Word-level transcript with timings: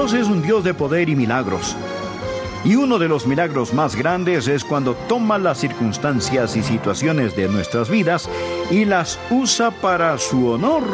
Dios 0.00 0.14
es 0.14 0.28
un 0.28 0.40
Dios 0.40 0.64
de 0.64 0.72
poder 0.72 1.10
y 1.10 1.14
milagros. 1.14 1.76
Y 2.64 2.74
uno 2.74 2.98
de 2.98 3.06
los 3.06 3.26
milagros 3.26 3.74
más 3.74 3.94
grandes 3.94 4.48
es 4.48 4.64
cuando 4.64 4.94
toma 4.94 5.36
las 5.36 5.58
circunstancias 5.58 6.56
y 6.56 6.62
situaciones 6.62 7.36
de 7.36 7.48
nuestras 7.48 7.90
vidas 7.90 8.26
y 8.70 8.86
las 8.86 9.18
usa 9.28 9.70
para 9.70 10.16
su 10.16 10.48
honor 10.48 10.84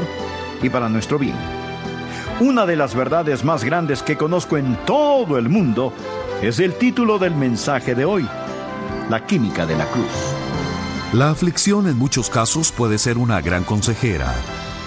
y 0.60 0.70
para 0.70 0.88
nuestro 0.88 1.20
bien. 1.20 1.36
Una 2.40 2.66
de 2.66 2.74
las 2.74 2.96
verdades 2.96 3.44
más 3.44 3.62
grandes 3.62 4.02
que 4.02 4.16
conozco 4.16 4.56
en 4.56 4.76
todo 4.84 5.38
el 5.38 5.48
mundo 5.48 5.92
es 6.42 6.58
el 6.58 6.74
título 6.74 7.20
del 7.20 7.36
mensaje 7.36 7.94
de 7.94 8.04
hoy, 8.04 8.28
la 9.08 9.24
química 9.24 9.66
de 9.66 9.76
la 9.76 9.86
cruz. 9.86 10.34
La 11.12 11.30
aflicción 11.30 11.86
en 11.86 11.96
muchos 11.96 12.28
casos 12.28 12.72
puede 12.72 12.98
ser 12.98 13.18
una 13.18 13.40
gran 13.40 13.62
consejera. 13.62 14.34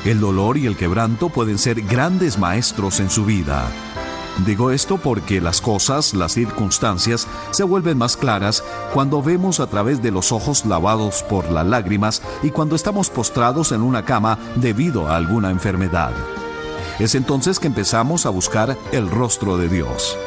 El 0.03 0.20
dolor 0.20 0.57
y 0.57 0.65
el 0.65 0.75
quebranto 0.75 1.29
pueden 1.29 1.57
ser 1.57 1.83
grandes 1.83 2.38
maestros 2.38 2.99
en 2.99 3.09
su 3.09 3.23
vida. 3.23 3.71
Digo 4.45 4.71
esto 4.71 4.98
porque 4.98 5.41
las 5.41 5.59
cosas, 5.59 6.13
las 6.13 6.34
circunstancias, 6.34 7.27
se 7.52 7.63
vuelven 7.63 7.97
más 7.97 8.16
claras 8.16 8.63
cuando 8.93 9.21
vemos 9.21 9.59
a 9.59 9.67
través 9.67 10.02
de 10.02 10.11
los 10.11 10.31
ojos 10.31 10.66
lavados 10.66 11.23
por 11.23 11.52
las 11.52 11.66
lágrimas 11.66 12.21
y 12.41 12.52
cuando 12.52 12.75
estamos 12.75 13.09
postrados 13.09 13.71
en 13.71 13.81
una 13.81 14.05
cama 14.05 14.39
debido 14.55 15.07
a 15.07 15.17
alguna 15.17 15.52
enfermedad. 15.52 16.13
Es 16.99 17.16
entonces 17.16 17.59
que 17.59 17.67
empezamos 17.67 18.25
a 18.25 18.30
buscar 18.30 18.77
el 18.91 19.09
rostro 19.09 19.57
de 19.57 19.67
Dios. 19.67 20.17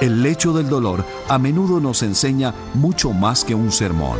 El 0.00 0.22
lecho 0.22 0.52
del 0.52 0.68
dolor 0.68 1.04
a 1.28 1.38
menudo 1.38 1.80
nos 1.80 2.02
enseña 2.02 2.54
mucho 2.74 3.12
más 3.12 3.44
que 3.44 3.54
un 3.54 3.72
sermón. 3.72 4.18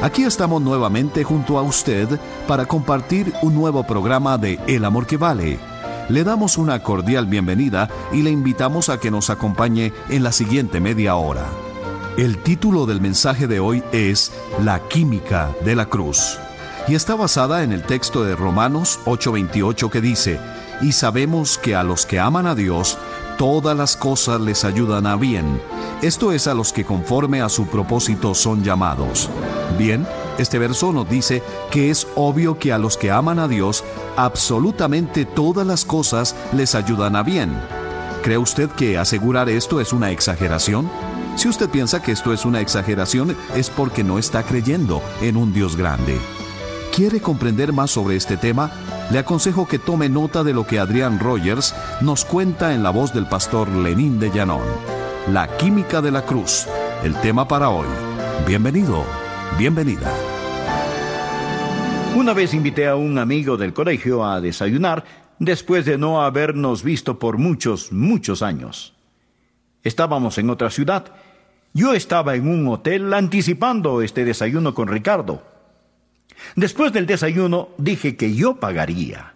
Aquí 0.00 0.24
estamos 0.24 0.62
nuevamente 0.62 1.24
junto 1.24 1.58
a 1.58 1.62
usted 1.62 2.08
para 2.46 2.66
compartir 2.66 3.32
un 3.42 3.54
nuevo 3.54 3.84
programa 3.84 4.38
de 4.38 4.58
El 4.66 4.84
Amor 4.84 5.06
que 5.06 5.16
Vale. 5.16 5.73
Le 6.08 6.22
damos 6.22 6.58
una 6.58 6.82
cordial 6.82 7.26
bienvenida 7.26 7.88
y 8.12 8.22
le 8.22 8.30
invitamos 8.30 8.90
a 8.90 9.00
que 9.00 9.10
nos 9.10 9.30
acompañe 9.30 9.92
en 10.10 10.22
la 10.22 10.32
siguiente 10.32 10.78
media 10.78 11.16
hora. 11.16 11.46
El 12.18 12.38
título 12.38 12.84
del 12.84 13.00
mensaje 13.00 13.46
de 13.46 13.58
hoy 13.58 13.82
es 13.90 14.30
La 14.62 14.80
química 14.88 15.54
de 15.64 15.74
la 15.74 15.86
cruz 15.86 16.38
y 16.86 16.94
está 16.94 17.14
basada 17.14 17.62
en 17.62 17.72
el 17.72 17.82
texto 17.82 18.22
de 18.22 18.36
Romanos 18.36 19.00
8:28 19.06 19.90
que 19.90 20.00
dice, 20.02 20.38
y 20.82 20.92
sabemos 20.92 21.56
que 21.56 21.74
a 21.74 21.82
los 21.82 22.04
que 22.04 22.20
aman 22.20 22.46
a 22.46 22.54
Dios, 22.54 22.98
todas 23.38 23.76
las 23.76 23.96
cosas 23.96 24.40
les 24.40 24.64
ayudan 24.64 25.06
a 25.06 25.16
bien. 25.16 25.60
Esto 26.02 26.32
es 26.32 26.46
a 26.46 26.54
los 26.54 26.72
que 26.72 26.84
conforme 26.84 27.40
a 27.40 27.48
su 27.48 27.66
propósito 27.66 28.34
son 28.34 28.62
llamados. 28.62 29.30
Bien, 29.78 30.06
este 30.38 30.58
verso 30.58 30.92
nos 30.92 31.08
dice 31.08 31.42
que 31.70 31.90
es 31.90 32.06
obvio 32.16 32.58
que 32.58 32.72
a 32.72 32.78
los 32.78 32.96
que 32.96 33.10
aman 33.10 33.38
a 33.38 33.48
Dios, 33.48 33.84
absolutamente 34.16 35.24
todas 35.24 35.66
las 35.66 35.84
cosas 35.84 36.34
les 36.52 36.74
ayudan 36.74 37.16
a 37.16 37.22
bien. 37.22 37.56
¿Cree 38.22 38.38
usted 38.38 38.70
que 38.70 38.98
asegurar 38.98 39.48
esto 39.48 39.80
es 39.80 39.92
una 39.92 40.10
exageración? 40.10 40.90
Si 41.36 41.48
usted 41.48 41.68
piensa 41.68 42.02
que 42.02 42.12
esto 42.12 42.32
es 42.32 42.44
una 42.44 42.60
exageración, 42.60 43.36
es 43.54 43.70
porque 43.70 44.04
no 44.04 44.18
está 44.18 44.42
creyendo 44.42 45.02
en 45.20 45.36
un 45.36 45.52
Dios 45.52 45.76
grande. 45.76 46.18
¿Quiere 46.94 47.20
comprender 47.20 47.72
más 47.72 47.90
sobre 47.90 48.16
este 48.16 48.36
tema? 48.36 48.70
le 49.10 49.18
aconsejo 49.18 49.66
que 49.66 49.78
tome 49.78 50.08
nota 50.08 50.42
de 50.42 50.52
lo 50.52 50.66
que 50.66 50.78
Adrián 50.78 51.18
Rogers 51.18 51.74
nos 52.00 52.24
cuenta 52.24 52.74
en 52.74 52.82
la 52.82 52.90
voz 52.90 53.12
del 53.12 53.26
pastor 53.26 53.68
Lenín 53.68 54.18
de 54.18 54.30
Llanón. 54.30 54.62
La 55.30 55.56
química 55.56 56.00
de 56.00 56.10
la 56.10 56.22
cruz, 56.22 56.66
el 57.02 57.14
tema 57.16 57.46
para 57.46 57.68
hoy. 57.68 57.86
Bienvenido, 58.46 59.04
bienvenida. 59.58 60.12
Una 62.16 62.32
vez 62.32 62.54
invité 62.54 62.88
a 62.88 62.96
un 62.96 63.18
amigo 63.18 63.56
del 63.56 63.72
colegio 63.72 64.24
a 64.24 64.40
desayunar 64.40 65.04
después 65.38 65.84
de 65.84 65.98
no 65.98 66.22
habernos 66.22 66.82
visto 66.82 67.18
por 67.18 67.38
muchos, 67.38 67.92
muchos 67.92 68.42
años. 68.42 68.94
Estábamos 69.82 70.38
en 70.38 70.50
otra 70.50 70.70
ciudad. 70.70 71.12
Yo 71.72 71.92
estaba 71.92 72.34
en 72.34 72.48
un 72.48 72.66
hotel 72.68 73.12
anticipando 73.12 74.02
este 74.02 74.24
desayuno 74.24 74.74
con 74.74 74.88
Ricardo. 74.88 75.42
Después 76.56 76.92
del 76.92 77.06
desayuno 77.06 77.68
dije 77.78 78.16
que 78.16 78.34
yo 78.34 78.56
pagaría. 78.56 79.34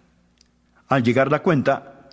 Al 0.87 1.03
llegar 1.03 1.31
la 1.31 1.43
cuenta, 1.43 2.09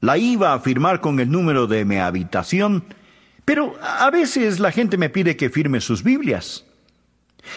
la 0.00 0.18
iba 0.18 0.52
a 0.52 0.60
firmar 0.60 1.00
con 1.00 1.18
el 1.18 1.30
número 1.30 1.66
de 1.66 1.84
mi 1.84 1.96
habitación, 1.96 2.84
pero 3.44 3.74
a 3.82 4.10
veces 4.10 4.60
la 4.60 4.70
gente 4.70 4.96
me 4.96 5.10
pide 5.10 5.36
que 5.36 5.50
firme 5.50 5.80
sus 5.80 6.02
Biblias. 6.02 6.66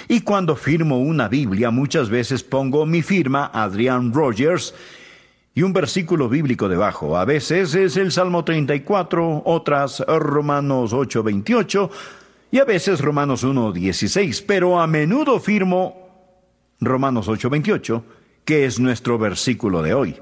Y 0.07 0.21
cuando 0.21 0.55
firmo 0.55 0.99
una 0.99 1.27
Biblia, 1.27 1.71
muchas 1.71 2.09
veces 2.09 2.43
pongo 2.43 2.85
mi 2.85 3.01
firma, 3.01 3.51
Adrian 3.53 4.13
Rogers, 4.13 4.73
y 5.55 5.61
un 5.61 5.71
versículo 5.71 6.27
bíblico 6.27 6.67
debajo. 6.67 7.17
A 7.17 7.25
veces 7.25 7.73
es 7.75 7.95
el 7.95 8.11
Salmo 8.11 8.43
34, 8.43 9.43
otras 9.45 10.03
Romanos 10.05 10.93
8:28 10.93 11.89
y 12.51 12.59
a 12.59 12.65
veces 12.65 12.99
Romanos 12.99 13.43
1:16, 13.43 14.43
pero 14.45 14.79
a 14.79 14.85
menudo 14.85 15.39
firmo 15.39 16.09
Romanos 16.81 17.29
8:28, 17.29 18.03
que 18.43 18.65
es 18.65 18.79
nuestro 18.79 19.17
versículo 19.17 19.81
de 19.81 19.93
hoy. 19.93 20.15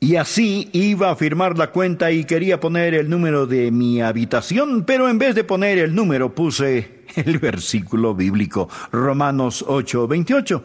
Y 0.00 0.16
así 0.16 0.68
iba 0.72 1.10
a 1.10 1.16
firmar 1.16 1.56
la 1.56 1.70
cuenta 1.70 2.10
y 2.10 2.24
quería 2.24 2.58
poner 2.58 2.94
el 2.94 3.08
número 3.08 3.46
de 3.46 3.70
mi 3.70 4.00
habitación, 4.00 4.84
pero 4.84 5.08
en 5.08 5.18
vez 5.18 5.34
de 5.36 5.44
poner 5.44 5.78
el 5.78 5.94
número 5.94 6.34
puse 6.34 7.01
el 7.16 7.38
versículo 7.38 8.14
bíblico, 8.14 8.68
Romanos 8.90 9.64
8:28. 9.66 10.62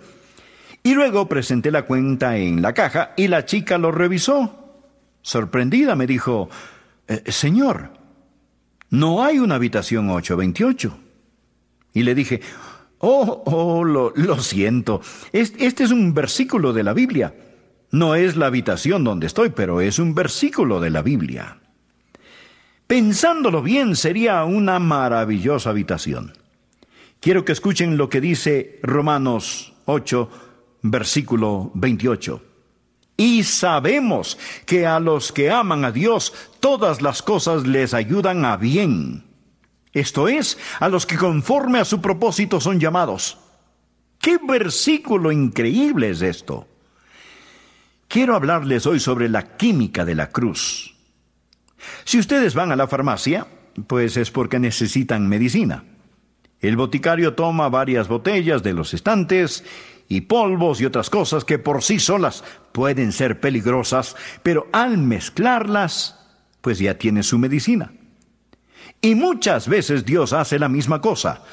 Y 0.83 0.93
luego 0.93 1.27
presenté 1.27 1.71
la 1.71 1.83
cuenta 1.83 2.37
en 2.37 2.61
la 2.61 2.73
caja 2.73 3.13
y 3.17 3.27
la 3.27 3.45
chica 3.45 3.77
lo 3.77 3.91
revisó. 3.91 4.63
Sorprendida 5.21 5.95
me 5.95 6.07
dijo, 6.07 6.49
eh, 7.07 7.23
Señor, 7.27 7.91
no 8.89 9.23
hay 9.23 9.39
una 9.39 9.55
habitación 9.55 10.09
828. 10.09 10.97
Y 11.93 12.03
le 12.03 12.15
dije, 12.15 12.41
Oh, 12.99 13.43
oh, 13.45 13.83
lo, 13.83 14.39
siento. 14.39 15.01
Este 15.31 15.83
es 15.83 15.91
un 15.91 16.13
versículo 16.13 16.73
de 16.73 16.83
la 16.83 16.93
Biblia. 16.93 17.33
No 17.91 18.15
es 18.15 18.35
la 18.35 18.47
habitación 18.47 19.03
donde 19.03 19.27
estoy, 19.27 19.49
pero 19.49 19.81
es 19.81 19.99
un 19.99 20.15
versículo 20.15 20.79
de 20.79 20.89
la 20.89 21.01
Biblia. 21.01 21.59
Pensándolo 22.87 23.61
bien, 23.61 23.95
sería 23.95 24.43
una 24.45 24.79
maravillosa 24.79 25.69
habitación. 25.69 26.33
Quiero 27.19 27.45
que 27.45 27.51
escuchen 27.51 27.97
lo 27.97 28.09
que 28.09 28.21
dice 28.21 28.79
Romanos 28.83 29.73
8, 29.85 30.29
versículo 30.83 31.71
28. 31.73 32.43
Y 33.17 33.43
sabemos 33.43 34.37
que 34.65 34.85
a 34.85 34.99
los 34.99 35.31
que 35.31 35.49
aman 35.49 35.85
a 35.85 35.91
Dios, 35.91 36.33
todas 36.59 37.01
las 37.01 37.21
cosas 37.21 37.65
les 37.65 37.93
ayudan 37.93 38.45
a 38.45 38.57
bien 38.57 39.27
esto 39.97 40.27
es, 40.27 40.59
a 40.79 40.89
los 40.89 41.07
que 41.07 41.17
conforme 41.17 41.79
a 41.79 41.85
su 41.85 42.01
propósito 42.01 42.61
son 42.61 42.79
llamados. 42.79 43.39
¡Qué 44.19 44.37
versículo 44.37 45.31
increíble 45.31 46.11
es 46.11 46.21
esto! 46.21 46.67
Quiero 48.07 48.35
hablarles 48.35 48.85
hoy 48.85 48.99
sobre 48.99 49.27
la 49.27 49.57
química 49.57 50.05
de 50.05 50.13
la 50.13 50.29
cruz. 50.29 50.95
Si 52.03 52.19
ustedes 52.19 52.53
van 52.53 52.71
a 52.71 52.75
la 52.75 52.87
farmacia, 52.87 53.47
pues 53.87 54.17
es 54.17 54.29
porque 54.29 54.59
necesitan 54.59 55.27
medicina. 55.27 55.83
El 56.61 56.75
boticario 56.75 57.33
toma 57.35 57.69
varias 57.69 58.07
botellas 58.07 58.63
de 58.63 58.73
los 58.73 58.93
estantes 58.93 59.63
y 60.09 60.21
polvos 60.21 60.81
y 60.81 60.85
otras 60.85 61.09
cosas 61.09 61.45
que 61.45 61.59
por 61.59 61.83
sí 61.83 61.99
solas 61.99 62.43
pueden 62.71 63.11
ser 63.11 63.39
peligrosas, 63.39 64.15
pero 64.43 64.67
al 64.71 64.97
mezclarlas, 64.97 66.19
pues 66.61 66.79
ya 66.79 66.97
tiene 66.97 67.23
su 67.23 67.37
medicina. 67.37 67.91
Y 69.01 69.15
muchas 69.15 69.67
veces 69.67 70.05
Dios 70.05 70.33
hace 70.33 70.57
la 70.57 70.69
misma 70.69 71.01
cosa. 71.01 71.43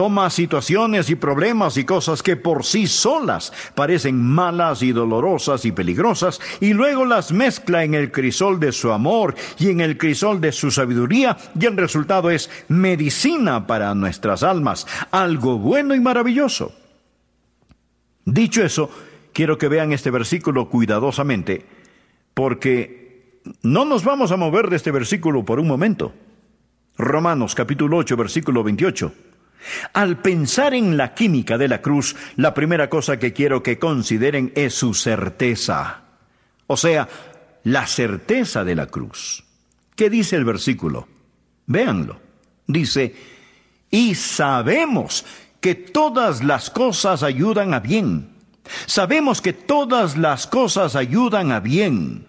Toma 0.00 0.30
situaciones 0.30 1.10
y 1.10 1.14
problemas 1.14 1.76
y 1.76 1.84
cosas 1.84 2.22
que 2.22 2.34
por 2.34 2.64
sí 2.64 2.86
solas 2.86 3.52
parecen 3.74 4.18
malas 4.18 4.82
y 4.82 4.92
dolorosas 4.92 5.66
y 5.66 5.72
peligrosas 5.72 6.40
y 6.58 6.72
luego 6.72 7.04
las 7.04 7.32
mezcla 7.32 7.84
en 7.84 7.92
el 7.92 8.10
crisol 8.10 8.58
de 8.58 8.72
su 8.72 8.92
amor 8.92 9.34
y 9.58 9.68
en 9.68 9.82
el 9.82 9.98
crisol 9.98 10.40
de 10.40 10.52
su 10.52 10.70
sabiduría 10.70 11.36
y 11.54 11.66
el 11.66 11.76
resultado 11.76 12.30
es 12.30 12.48
medicina 12.68 13.66
para 13.66 13.94
nuestras 13.94 14.42
almas, 14.42 14.86
algo 15.10 15.58
bueno 15.58 15.94
y 15.94 16.00
maravilloso. 16.00 16.72
Dicho 18.24 18.64
eso, 18.64 18.88
quiero 19.34 19.58
que 19.58 19.68
vean 19.68 19.92
este 19.92 20.10
versículo 20.10 20.70
cuidadosamente 20.70 21.66
porque 22.32 23.42
no 23.60 23.84
nos 23.84 24.02
vamos 24.02 24.32
a 24.32 24.38
mover 24.38 24.70
de 24.70 24.76
este 24.76 24.92
versículo 24.92 25.44
por 25.44 25.60
un 25.60 25.68
momento. 25.68 26.14
Romanos 26.96 27.54
capítulo 27.54 27.98
8, 27.98 28.16
versículo 28.16 28.64
28. 28.64 29.12
Al 29.92 30.18
pensar 30.18 30.74
en 30.74 30.96
la 30.96 31.14
química 31.14 31.58
de 31.58 31.68
la 31.68 31.82
cruz, 31.82 32.16
la 32.36 32.54
primera 32.54 32.88
cosa 32.88 33.18
que 33.18 33.32
quiero 33.32 33.62
que 33.62 33.78
consideren 33.78 34.52
es 34.54 34.74
su 34.74 34.94
certeza. 34.94 36.02
O 36.66 36.76
sea, 36.76 37.08
la 37.64 37.86
certeza 37.86 38.64
de 38.64 38.74
la 38.74 38.86
cruz. 38.86 39.44
¿Qué 39.94 40.08
dice 40.08 40.36
el 40.36 40.44
versículo? 40.44 41.08
Véanlo. 41.66 42.20
Dice, 42.66 43.14
y 43.90 44.14
sabemos 44.14 45.24
que 45.60 45.74
todas 45.74 46.42
las 46.42 46.70
cosas 46.70 47.22
ayudan 47.22 47.74
a 47.74 47.80
bien. 47.80 48.30
Sabemos 48.86 49.42
que 49.42 49.52
todas 49.52 50.16
las 50.16 50.46
cosas 50.46 50.96
ayudan 50.96 51.52
a 51.52 51.60
bien. 51.60 52.28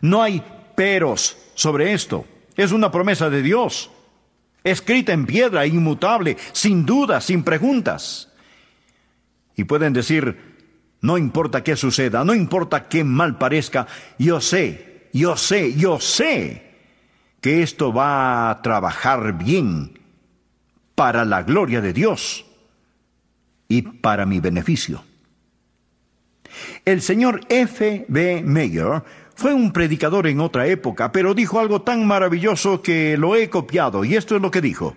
No 0.00 0.22
hay 0.22 0.42
peros 0.74 1.36
sobre 1.54 1.92
esto. 1.94 2.26
Es 2.56 2.72
una 2.72 2.90
promesa 2.90 3.30
de 3.30 3.42
Dios, 3.42 3.90
escrita 4.64 5.12
en 5.12 5.26
piedra, 5.26 5.66
inmutable, 5.66 6.36
sin 6.52 6.84
dudas, 6.84 7.24
sin 7.24 7.44
preguntas. 7.44 8.32
Y 9.56 9.64
pueden 9.64 9.92
decir, 9.92 10.54
no 11.02 11.18
importa 11.18 11.62
qué 11.62 11.76
suceda, 11.76 12.24
no 12.24 12.34
importa 12.34 12.88
qué 12.88 13.04
mal 13.04 13.38
parezca, 13.38 13.86
yo 14.18 14.40
sé, 14.40 15.08
yo 15.12 15.36
sé, 15.36 15.74
yo 15.74 16.00
sé 16.00 16.64
que 17.40 17.62
esto 17.62 17.92
va 17.92 18.50
a 18.50 18.62
trabajar 18.62 19.36
bien 19.36 20.00
para 20.94 21.26
la 21.26 21.42
gloria 21.42 21.82
de 21.82 21.92
Dios 21.92 22.46
y 23.68 23.82
para 23.82 24.24
mi 24.24 24.40
beneficio. 24.40 25.04
El 26.84 27.02
señor 27.02 27.40
F. 27.48 28.06
B. 28.08 28.42
Mayer 28.42 29.02
fue 29.34 29.54
un 29.54 29.72
predicador 29.72 30.26
en 30.26 30.40
otra 30.40 30.66
época, 30.66 31.12
pero 31.12 31.34
dijo 31.34 31.58
algo 31.58 31.82
tan 31.82 32.06
maravilloso 32.06 32.82
que 32.82 33.16
lo 33.16 33.36
he 33.36 33.50
copiado, 33.50 34.04
y 34.04 34.16
esto 34.16 34.36
es 34.36 34.42
lo 34.42 34.50
que 34.50 34.60
dijo. 34.60 34.96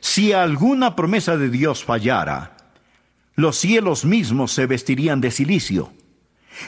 Si 0.00 0.32
alguna 0.32 0.94
promesa 0.94 1.36
de 1.36 1.48
Dios 1.48 1.84
fallara, 1.84 2.56
los 3.34 3.56
cielos 3.56 4.04
mismos 4.04 4.52
se 4.52 4.66
vestirían 4.66 5.20
de 5.20 5.30
silicio. 5.30 5.92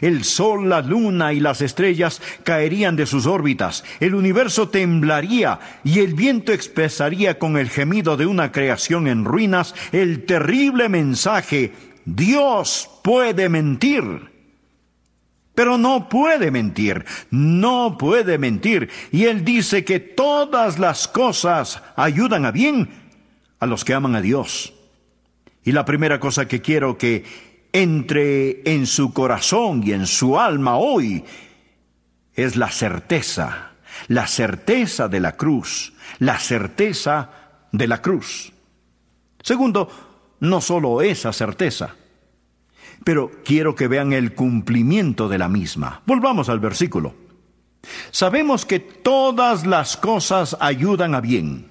El 0.00 0.22
sol, 0.22 0.69
la 0.69 0.82
luna 0.82 1.32
y 1.32 1.40
las 1.40 1.60
estrellas 1.62 2.22
caerían 2.44 2.94
de 2.94 3.06
sus 3.06 3.26
órbitas, 3.26 3.84
el 3.98 4.14
universo 4.14 4.69
temblaría 4.69 5.58
y 5.82 5.98
el 5.98 6.14
viento 6.14 6.52
expresaría 6.52 7.38
con 7.40 7.56
el 7.56 7.69
gemido 7.69 8.16
de 8.16 8.26
una 8.26 8.52
creación 8.52 9.08
en 9.08 9.25
ruinas 9.25 9.75
el 9.90 10.26
terrible 10.26 10.88
mensaje, 10.88 11.72
Dios 12.04 12.88
puede 13.02 13.48
mentir. 13.48 14.31
Pero 15.61 15.77
no 15.77 16.09
puede 16.09 16.51
mentir, 16.51 17.05
no 17.31 17.99
puede 17.99 18.39
mentir. 18.39 18.89
Y 19.12 19.25
él 19.25 19.45
dice 19.45 19.85
que 19.85 20.01
todas 20.01 20.79
las 20.79 21.07
cosas 21.07 21.83
ayudan 21.97 22.47
a 22.47 22.51
bien 22.51 22.89
a 23.59 23.67
los 23.67 23.85
que 23.85 23.93
aman 23.93 24.17
a 24.17 24.23
Dios. 24.23 24.73
Y 25.62 25.73
la 25.73 25.85
primera 25.85 26.19
cosa 26.19 26.49
que 26.49 26.62
quiero 26.62 26.97
que 26.97 27.27
entre 27.75 28.62
en 28.73 28.87
su 28.87 29.12
corazón 29.12 29.83
y 29.85 29.93
en 29.93 30.07
su 30.07 30.41
alma 30.41 30.79
hoy 30.79 31.25
es 32.33 32.57
la 32.57 32.71
certeza, 32.71 33.73
la 34.09 34.27
certeza 34.29 35.09
de 35.09 35.21
la 35.21 35.37
cruz, 35.37 35.93
la 36.21 36.39
certeza 36.39 37.33
de 37.71 37.87
la 37.87 38.01
cruz. 38.01 38.51
Segundo, 39.43 39.91
no 40.41 40.62
solo 40.62 41.03
esa 41.03 41.35
certeza, 41.35 41.97
pero 43.05 43.31
quiero 43.44 43.75
que 43.75 43.88
vean 43.88 44.12
el 44.12 44.35
cumplimiento 44.35 45.29
de 45.29 45.38
la 45.38 45.49
misma. 45.49 46.02
Volvamos 46.06 46.49
al 46.49 46.61
versículo. 46.61 47.14
Sabemos 48.11 48.67
que 48.67 48.79
todas 48.79 49.67
las 49.67 49.97
cosas 49.97 50.56
ayudan 50.61 51.14
a 51.14 51.20
bien, 51.20 51.70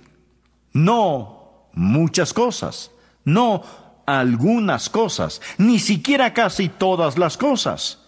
no 0.74 1.70
muchas 1.74 2.34
cosas, 2.34 2.92
no 3.24 3.64
algunas 4.06 4.90
cosas, 4.90 5.42
ni 5.58 5.78
siquiera 5.78 6.34
casi 6.34 6.68
todas 6.68 7.18
las 7.18 7.38
cosas. 7.38 8.00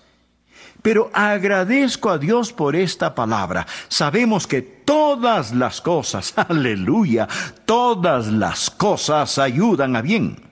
Pero 0.81 1.11
agradezco 1.13 2.09
a 2.09 2.17
Dios 2.17 2.53
por 2.53 2.75
esta 2.75 3.13
palabra. 3.13 3.67
Sabemos 3.87 4.47
que 4.47 4.63
todas 4.63 5.53
las 5.53 5.79
cosas, 5.79 6.33
aleluya, 6.49 7.27
todas 7.65 8.27
las 8.27 8.71
cosas 8.71 9.37
ayudan 9.37 9.95
a 9.95 10.01
bien. 10.01 10.50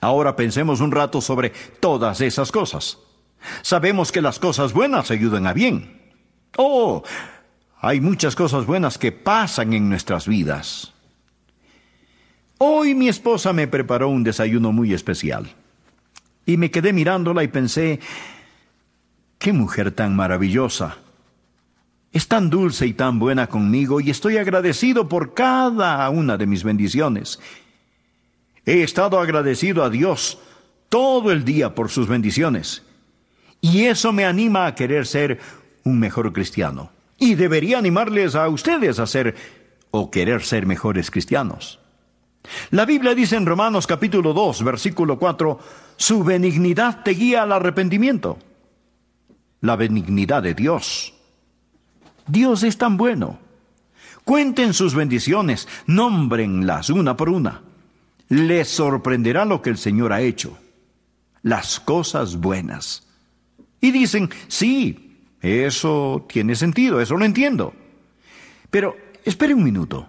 Ahora 0.00 0.36
pensemos 0.36 0.80
un 0.80 0.92
rato 0.92 1.20
sobre 1.20 1.50
todas 1.80 2.20
esas 2.20 2.52
cosas. 2.52 2.98
Sabemos 3.62 4.12
que 4.12 4.22
las 4.22 4.38
cosas 4.38 4.72
buenas 4.72 5.10
ayudan 5.10 5.46
a 5.46 5.52
bien. 5.52 6.00
Oh, 6.56 7.02
hay 7.80 8.00
muchas 8.00 8.34
cosas 8.34 8.66
buenas 8.66 8.98
que 8.98 9.12
pasan 9.12 9.72
en 9.72 9.88
nuestras 9.88 10.26
vidas. 10.26 10.92
Hoy 12.58 12.94
mi 12.94 13.08
esposa 13.08 13.52
me 13.52 13.68
preparó 13.68 14.08
un 14.08 14.24
desayuno 14.24 14.72
muy 14.72 14.94
especial. 14.94 15.54
Y 16.46 16.56
me 16.56 16.70
quedé 16.70 16.92
mirándola 16.92 17.42
y 17.42 17.48
pensé, 17.48 18.00
qué 19.38 19.52
mujer 19.52 19.92
tan 19.92 20.16
maravillosa. 20.16 20.96
Es 22.12 22.28
tan 22.28 22.48
dulce 22.48 22.86
y 22.86 22.94
tan 22.94 23.18
buena 23.18 23.48
conmigo 23.48 24.00
y 24.00 24.10
estoy 24.10 24.38
agradecido 24.38 25.08
por 25.08 25.34
cada 25.34 26.08
una 26.08 26.38
de 26.38 26.46
mis 26.46 26.64
bendiciones. 26.64 27.38
He 28.66 28.82
estado 28.82 29.20
agradecido 29.20 29.84
a 29.84 29.90
Dios 29.90 30.38
todo 30.88 31.30
el 31.30 31.44
día 31.44 31.74
por 31.76 31.88
sus 31.88 32.08
bendiciones. 32.08 32.82
Y 33.60 33.84
eso 33.84 34.12
me 34.12 34.24
anima 34.24 34.66
a 34.66 34.74
querer 34.74 35.06
ser 35.06 35.38
un 35.84 36.00
mejor 36.00 36.32
cristiano. 36.32 36.90
Y 37.16 37.36
debería 37.36 37.78
animarles 37.78 38.34
a 38.34 38.48
ustedes 38.48 38.98
a 38.98 39.06
ser 39.06 39.36
o 39.92 40.10
querer 40.10 40.42
ser 40.42 40.66
mejores 40.66 41.12
cristianos. 41.12 41.78
La 42.70 42.84
Biblia 42.84 43.14
dice 43.14 43.36
en 43.36 43.46
Romanos 43.46 43.86
capítulo 43.86 44.32
2, 44.32 44.64
versículo 44.64 45.18
4, 45.18 45.58
su 45.96 46.24
benignidad 46.24 47.04
te 47.04 47.12
guía 47.12 47.44
al 47.44 47.52
arrepentimiento. 47.52 48.36
La 49.60 49.76
benignidad 49.76 50.42
de 50.42 50.54
Dios. 50.54 51.14
Dios 52.26 52.64
es 52.64 52.76
tan 52.76 52.96
bueno. 52.96 53.38
Cuenten 54.24 54.74
sus 54.74 54.94
bendiciones, 54.96 55.68
nómbrenlas 55.86 56.90
una 56.90 57.16
por 57.16 57.28
una. 57.28 57.62
Les 58.28 58.68
sorprenderá 58.68 59.44
lo 59.44 59.62
que 59.62 59.70
el 59.70 59.78
Señor 59.78 60.12
ha 60.12 60.20
hecho, 60.20 60.58
las 61.42 61.78
cosas 61.78 62.36
buenas. 62.36 63.06
Y 63.80 63.92
dicen, 63.92 64.30
sí, 64.48 65.20
eso 65.40 66.26
tiene 66.28 66.56
sentido, 66.56 67.00
eso 67.00 67.16
lo 67.16 67.24
entiendo. 67.24 67.72
Pero 68.70 68.96
espere 69.24 69.54
un 69.54 69.62
minuto. 69.62 70.08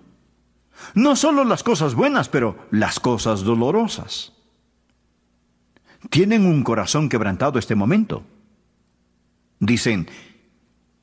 No 0.94 1.16
solo 1.16 1.44
las 1.44 1.64
cosas 1.64 1.96
buenas, 1.96 2.30
pero 2.30 2.58
las 2.72 3.00
cosas 3.00 3.42
dolorosas. 3.44 4.34
Tienen 6.10 6.46
un 6.46 6.64
corazón 6.64 7.10
quebrantado 7.10 7.60
este 7.60 7.76
momento. 7.76 8.24
Dicen, 9.60 10.08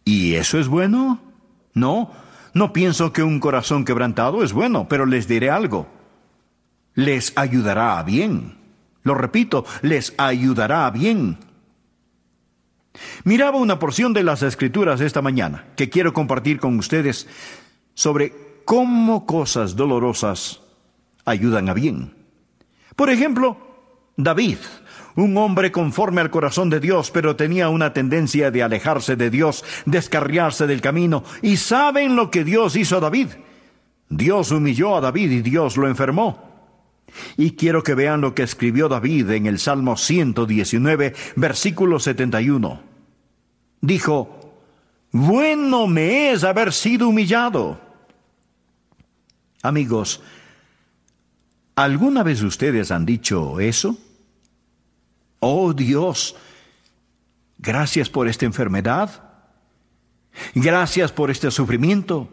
¿y 0.05 0.35
eso 0.35 0.59
es 0.59 0.69
bueno? 0.69 1.21
No, 1.75 2.11
no 2.55 2.73
pienso 2.73 3.13
que 3.13 3.23
un 3.23 3.41
corazón 3.41 3.85
quebrantado 3.85 4.43
es 4.43 4.53
bueno, 4.53 4.89
pero 4.89 5.07
les 5.07 5.27
diré 5.29 5.51
algo. 5.51 5.89
Les 6.95 7.33
ayudará 7.37 7.99
a 7.99 8.03
bien. 8.03 8.57
Lo 9.03 9.15
repito, 9.15 9.65
les 9.83 10.15
ayudará 10.17 10.87
a 10.87 10.91
bien. 10.91 11.39
Miraba 13.25 13.59
una 13.59 13.79
porción 13.79 14.13
de 14.13 14.23
las 14.23 14.43
escrituras 14.43 15.01
esta 15.01 15.23
mañana 15.23 15.67
que 15.77 15.91
quiero 15.91 16.13
compartir 16.13 16.61
con 16.61 16.79
ustedes 16.79 17.27
sobre 17.95 18.33
cómo 18.65 19.27
cosas 19.27 19.77
dolorosas 19.77 20.61
ayudan 21.25 21.69
a 21.69 21.75
bien. 21.75 22.15
Por 22.97 23.11
ejemplo, 23.11 23.57
David, 24.17 24.59
un 25.17 25.37
hombre 25.37 25.73
conforme 25.73 26.21
al 26.21 26.31
corazón 26.31 26.71
de 26.71 26.81
Dios, 26.81 27.11
pero 27.11 27.37
tenía 27.37 27.69
una 27.69 27.93
tendencia 27.93 28.51
de 28.51 28.63
alejarse 28.63 29.17
de 29.17 29.31
Dios, 29.31 29.65
descarriarse 29.87 30.67
del 30.67 30.81
camino. 30.81 31.25
¿Y 31.43 31.57
saben 31.57 32.15
lo 32.15 32.31
que 32.31 32.45
Dios 32.45 32.77
hizo 32.77 32.99
a 32.99 33.01
David? 33.01 33.29
Dios 34.09 34.53
humilló 34.53 34.97
a 34.97 35.01
David 35.01 35.31
y 35.31 35.43
Dios 35.43 35.77
lo 35.77 35.89
enfermó. 35.89 36.54
Y 37.37 37.53
quiero 37.53 37.83
que 37.83 37.95
vean 37.95 38.21
lo 38.21 38.35
que 38.35 38.43
escribió 38.43 38.89
David 38.89 39.31
en 39.31 39.47
el 39.47 39.59
Salmo 39.59 39.97
119, 39.97 41.15
versículo 41.37 41.99
71. 41.99 42.81
Dijo, 43.81 44.57
bueno 45.13 45.87
me 45.87 46.33
es 46.33 46.43
haber 46.43 46.73
sido 46.73 47.09
humillado 47.09 47.85
Amigos, 49.65 50.21
¿alguna 51.75 52.23
vez 52.23 52.43
ustedes 52.43 52.91
han 52.91 53.07
dicho 53.07 53.61
eso? 53.61 53.97
Oh 55.41 55.73
Dios, 55.73 56.37
gracias 57.57 58.11
por 58.11 58.29
esta 58.29 58.45
enfermedad. 58.45 59.23
Gracias 60.55 61.13
por 61.13 61.31
este 61.31 61.51
sufrimiento. 61.51 62.29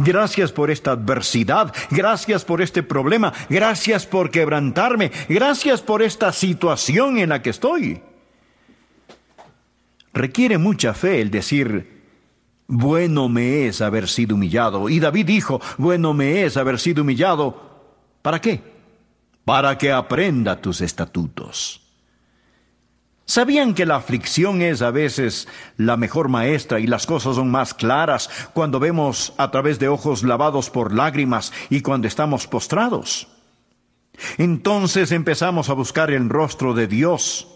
Gracias 0.00 0.52
por 0.52 0.70
esta 0.70 0.92
adversidad. 0.92 1.74
Gracias 1.90 2.44
por 2.44 2.62
este 2.62 2.82
problema. 2.82 3.32
Gracias 3.48 4.06
por 4.06 4.30
quebrantarme. 4.30 5.10
Gracias 5.28 5.82
por 5.82 6.02
esta 6.02 6.32
situación 6.32 7.18
en 7.18 7.30
la 7.30 7.42
que 7.42 7.50
estoy. 7.50 8.00
Requiere 10.12 10.58
mucha 10.58 10.94
fe 10.94 11.20
el 11.20 11.30
decir, 11.30 12.02
bueno 12.66 13.28
me 13.28 13.66
es 13.66 13.80
haber 13.80 14.08
sido 14.08 14.36
humillado. 14.36 14.88
Y 14.88 15.00
David 15.00 15.26
dijo, 15.26 15.60
bueno 15.78 16.14
me 16.14 16.44
es 16.44 16.56
haber 16.56 16.78
sido 16.78 17.02
humillado. 17.02 17.82
¿Para 18.22 18.40
qué? 18.40 18.60
Para 19.44 19.78
que 19.78 19.90
aprenda 19.90 20.60
tus 20.60 20.80
estatutos. 20.80 21.87
¿Sabían 23.28 23.74
que 23.74 23.84
la 23.84 23.96
aflicción 23.96 24.62
es 24.62 24.80
a 24.80 24.90
veces 24.90 25.48
la 25.76 25.98
mejor 25.98 26.30
maestra 26.30 26.80
y 26.80 26.86
las 26.86 27.04
cosas 27.04 27.36
son 27.36 27.50
más 27.50 27.74
claras 27.74 28.30
cuando 28.54 28.80
vemos 28.80 29.34
a 29.36 29.50
través 29.50 29.78
de 29.78 29.86
ojos 29.86 30.22
lavados 30.22 30.70
por 30.70 30.94
lágrimas 30.94 31.52
y 31.68 31.82
cuando 31.82 32.08
estamos 32.08 32.46
postrados? 32.46 33.28
Entonces 34.38 35.12
empezamos 35.12 35.68
a 35.68 35.74
buscar 35.74 36.10
el 36.10 36.30
rostro 36.30 36.72
de 36.72 36.86
Dios 36.86 37.46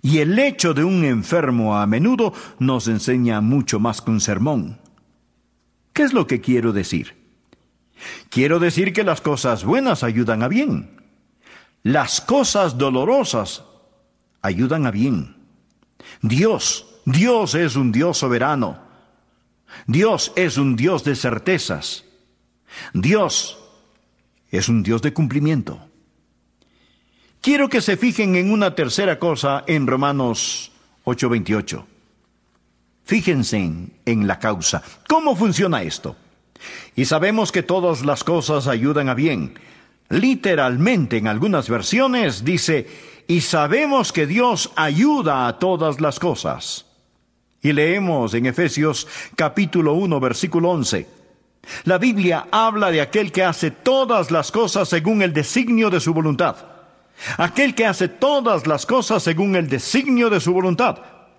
Y 0.00 0.20
el 0.20 0.38
hecho 0.38 0.72
de 0.72 0.82
un 0.82 1.04
enfermo 1.04 1.76
a 1.76 1.86
menudo 1.86 2.32
nos 2.58 2.88
enseña 2.88 3.42
mucho 3.42 3.80
más 3.80 4.00
que 4.00 4.12
un 4.12 4.22
sermón. 4.22 4.80
¿Qué 5.92 6.04
es 6.04 6.14
lo 6.14 6.26
que 6.26 6.40
quiero 6.40 6.72
decir? 6.72 7.16
Quiero 8.30 8.60
decir 8.60 8.94
que 8.94 9.04
las 9.04 9.20
cosas 9.20 9.62
buenas 9.62 10.02
ayudan 10.02 10.42
a 10.42 10.48
bien. 10.48 11.02
Las 11.82 12.22
cosas 12.22 12.78
dolorosas 12.78 13.64
ayudan 14.42 14.86
a 14.86 14.90
bien. 14.90 15.36
Dios, 16.20 16.86
Dios 17.04 17.54
es 17.54 17.76
un 17.76 17.92
Dios 17.92 18.18
soberano. 18.18 18.78
Dios 19.86 20.32
es 20.36 20.58
un 20.58 20.76
Dios 20.76 21.04
de 21.04 21.16
certezas. 21.16 22.04
Dios 22.92 23.58
es 24.50 24.68
un 24.68 24.82
Dios 24.82 25.00
de 25.02 25.12
cumplimiento. 25.12 25.80
Quiero 27.40 27.68
que 27.68 27.80
se 27.80 27.96
fijen 27.96 28.36
en 28.36 28.52
una 28.52 28.74
tercera 28.74 29.18
cosa 29.18 29.64
en 29.66 29.86
Romanos 29.86 30.70
8:28. 31.04 31.84
Fíjense 33.04 33.56
en, 33.56 33.92
en, 34.04 34.28
la 34.28 34.38
causa. 34.38 34.82
¿Cómo 35.08 35.34
funciona 35.34 35.82
esto? 35.82 36.16
Y 36.94 37.04
sabemos 37.06 37.50
que 37.50 37.64
todas 37.64 38.04
las 38.04 38.22
cosas 38.22 38.68
ayudan 38.68 39.08
a 39.08 39.14
bien. 39.14 39.54
Literalmente 40.08 41.16
en 41.16 41.26
algunas 41.26 41.68
versiones 41.68 42.44
dice, 42.44 42.86
y 43.26 43.40
sabemos 43.40 44.12
que 44.12 44.26
Dios 44.26 44.70
ayuda 44.76 45.46
a 45.46 45.58
todas 45.58 46.00
las 46.00 46.18
cosas. 46.18 46.86
Y 47.60 47.72
leemos 47.72 48.34
en 48.34 48.46
Efesios 48.46 49.06
capítulo 49.36 49.94
1 49.94 50.20
versículo 50.20 50.70
11. 50.70 51.06
La 51.84 51.98
Biblia 51.98 52.48
habla 52.50 52.90
de 52.90 53.00
aquel 53.00 53.30
que 53.30 53.44
hace 53.44 53.70
todas 53.70 54.30
las 54.30 54.50
cosas 54.50 54.88
según 54.88 55.22
el 55.22 55.32
designio 55.32 55.90
de 55.90 56.00
su 56.00 56.12
voluntad. 56.12 56.56
Aquel 57.36 57.74
que 57.74 57.86
hace 57.86 58.08
todas 58.08 58.66
las 58.66 58.84
cosas 58.84 59.22
según 59.22 59.54
el 59.54 59.68
designio 59.68 60.28
de 60.28 60.40
su 60.40 60.52
voluntad. 60.52 60.98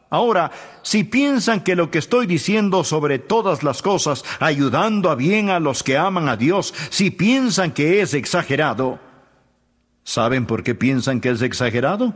Ahora, 0.10 0.52
si 0.84 1.04
piensan 1.04 1.62
que 1.62 1.76
lo 1.76 1.90
que 1.90 1.98
estoy 1.98 2.28
diciendo 2.28 2.84
sobre 2.84 3.18
todas 3.18 3.64
las 3.64 3.82
cosas, 3.82 4.24
ayudando 4.40 5.10
a 5.10 5.16
bien 5.16 5.50
a 5.50 5.60
los 5.60 5.82
que 5.82 5.98
aman 5.98 6.30
a 6.30 6.38
Dios, 6.38 6.74
si 6.92 7.10
piensan 7.10 7.72
que 7.72 8.02
es 8.02 8.14
exagerado, 8.14 9.00
¿saben 10.04 10.46
por 10.46 10.64
qué 10.64 10.76
piensan 10.76 11.22
que 11.22 11.30
es 11.30 11.42
exagerado? 11.42 12.14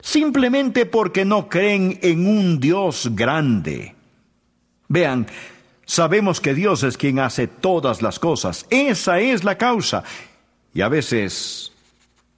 Simplemente 0.00 0.84
porque 0.84 1.24
no 1.24 1.48
creen 1.48 1.98
en 2.02 2.26
un 2.26 2.60
Dios 2.60 3.10
grande. 3.12 3.94
Vean, 4.88 5.26
sabemos 5.86 6.40
que 6.40 6.54
Dios 6.54 6.82
es 6.82 6.98
quien 6.98 7.18
hace 7.18 7.46
todas 7.46 8.02
las 8.02 8.18
cosas. 8.18 8.66
Esa 8.68 9.20
es 9.20 9.44
la 9.44 9.56
causa. 9.56 10.04
Y 10.74 10.82
a 10.82 10.88
veces 10.88 11.72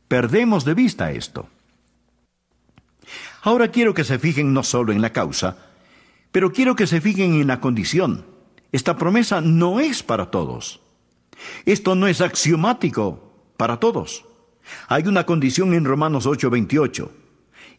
perdemos 0.07 0.65
de 0.65 0.75
vista 0.75 1.11
esto. 1.11 1.49
Ahora 3.43 3.69
quiero 3.69 3.95
que 3.95 4.05
se 4.05 4.19
fijen 4.19 4.53
no 4.53 4.63
solo 4.63 4.93
en 4.93 5.03
la 5.03 5.13
causa, 5.13 5.57
pero 6.33 6.53
quiero 6.53 6.77
que 6.77 6.87
se 6.87 7.01
fijen 7.01 7.35
en 7.35 7.47
la 7.47 7.61
condición. 7.61 8.27
Esta 8.73 8.97
promesa 8.97 9.41
no 9.41 9.81
es 9.81 10.03
para 10.03 10.31
todos. 10.31 10.81
Esto 11.65 11.95
no 11.95 12.07
es 12.07 12.21
axiomático 12.21 13.26
para 13.57 13.79
todos. 13.79 14.25
Hay 14.89 15.07
una 15.07 15.25
condición 15.25 15.75
en 15.75 15.85
Romanos 15.85 16.27
8:28. 16.27 17.11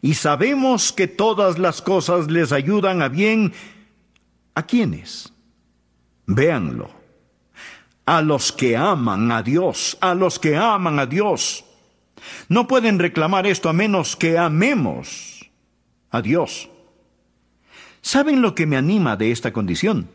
Y 0.00 0.14
sabemos 0.14 0.92
que 0.92 1.08
todas 1.08 1.58
las 1.58 1.82
cosas 1.82 2.30
les 2.30 2.52
ayudan 2.52 3.02
a 3.02 3.08
bien. 3.08 3.52
¿A 4.54 4.62
quiénes? 4.64 5.32
Véanlo. 6.26 6.90
A 8.06 8.22
los 8.22 8.52
que 8.52 8.76
aman 8.76 9.30
a 9.32 9.42
Dios, 9.42 9.98
a 10.00 10.14
los 10.14 10.38
que 10.38 10.56
aman 10.56 10.98
a 10.98 11.06
Dios. 11.06 11.64
No 12.48 12.66
pueden 12.66 12.98
reclamar 12.98 13.46
esto 13.46 13.68
a 13.68 13.72
menos 13.72 14.16
que 14.16 14.38
amemos 14.38 15.50
a 16.10 16.22
Dios. 16.22 16.68
¿Saben 18.00 18.40
lo 18.40 18.54
que 18.54 18.66
me 18.66 18.76
anima 18.76 19.16
de 19.16 19.30
esta 19.30 19.52
condición? 19.52 20.08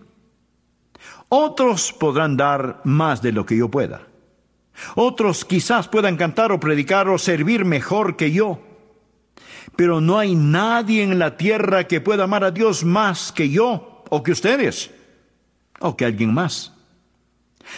Otros 1.29 1.93
podrán 1.93 2.37
dar 2.37 2.81
más 2.83 3.21
de 3.21 3.31
lo 3.31 3.45
que 3.45 3.57
yo 3.57 3.69
pueda. 3.69 4.07
Otros 4.95 5.45
quizás 5.45 5.87
puedan 5.87 6.17
cantar 6.17 6.51
o 6.51 6.59
predicar 6.59 7.07
o 7.09 7.17
servir 7.17 7.65
mejor 7.65 8.15
que 8.15 8.31
yo. 8.31 8.59
Pero 9.75 10.01
no 10.01 10.19
hay 10.19 10.35
nadie 10.35 11.03
en 11.03 11.19
la 11.19 11.37
tierra 11.37 11.87
que 11.87 12.01
pueda 12.01 12.25
amar 12.25 12.43
a 12.43 12.51
Dios 12.51 12.83
más 12.83 13.31
que 13.31 13.49
yo, 13.49 14.03
o 14.09 14.23
que 14.23 14.31
ustedes, 14.31 14.91
o 15.79 15.97
que 15.97 16.05
alguien 16.05 16.33
más. 16.33 16.73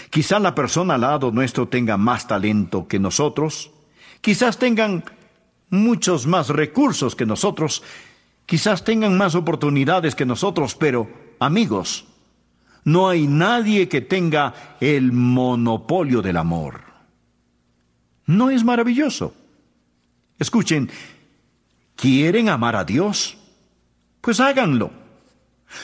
Quizás 0.09 0.41
la 0.41 0.55
persona 0.55 0.95
al 0.95 1.01
lado 1.01 1.31
nuestro 1.31 1.67
tenga 1.67 1.97
más 1.97 2.27
talento 2.27 2.87
que 2.87 2.99
nosotros, 2.99 3.71
quizás 4.21 4.57
tengan 4.57 5.03
muchos 5.69 6.27
más 6.27 6.49
recursos 6.49 7.15
que 7.15 7.25
nosotros, 7.25 7.83
quizás 8.45 8.83
tengan 8.83 9.17
más 9.17 9.35
oportunidades 9.35 10.15
que 10.15 10.25
nosotros, 10.25 10.75
pero 10.75 11.07
amigos, 11.39 12.05
no 12.83 13.09
hay 13.09 13.27
nadie 13.27 13.87
que 13.87 14.01
tenga 14.01 14.53
el 14.79 15.11
monopolio 15.11 16.21
del 16.21 16.37
amor. 16.37 16.84
¿No 18.25 18.49
es 18.49 18.63
maravilloso? 18.63 19.33
Escuchen, 20.39 20.89
¿quieren 21.95 22.49
amar 22.49 22.75
a 22.75 22.83
Dios? 22.83 23.37
Pues 24.21 24.39
háganlo. 24.39 24.91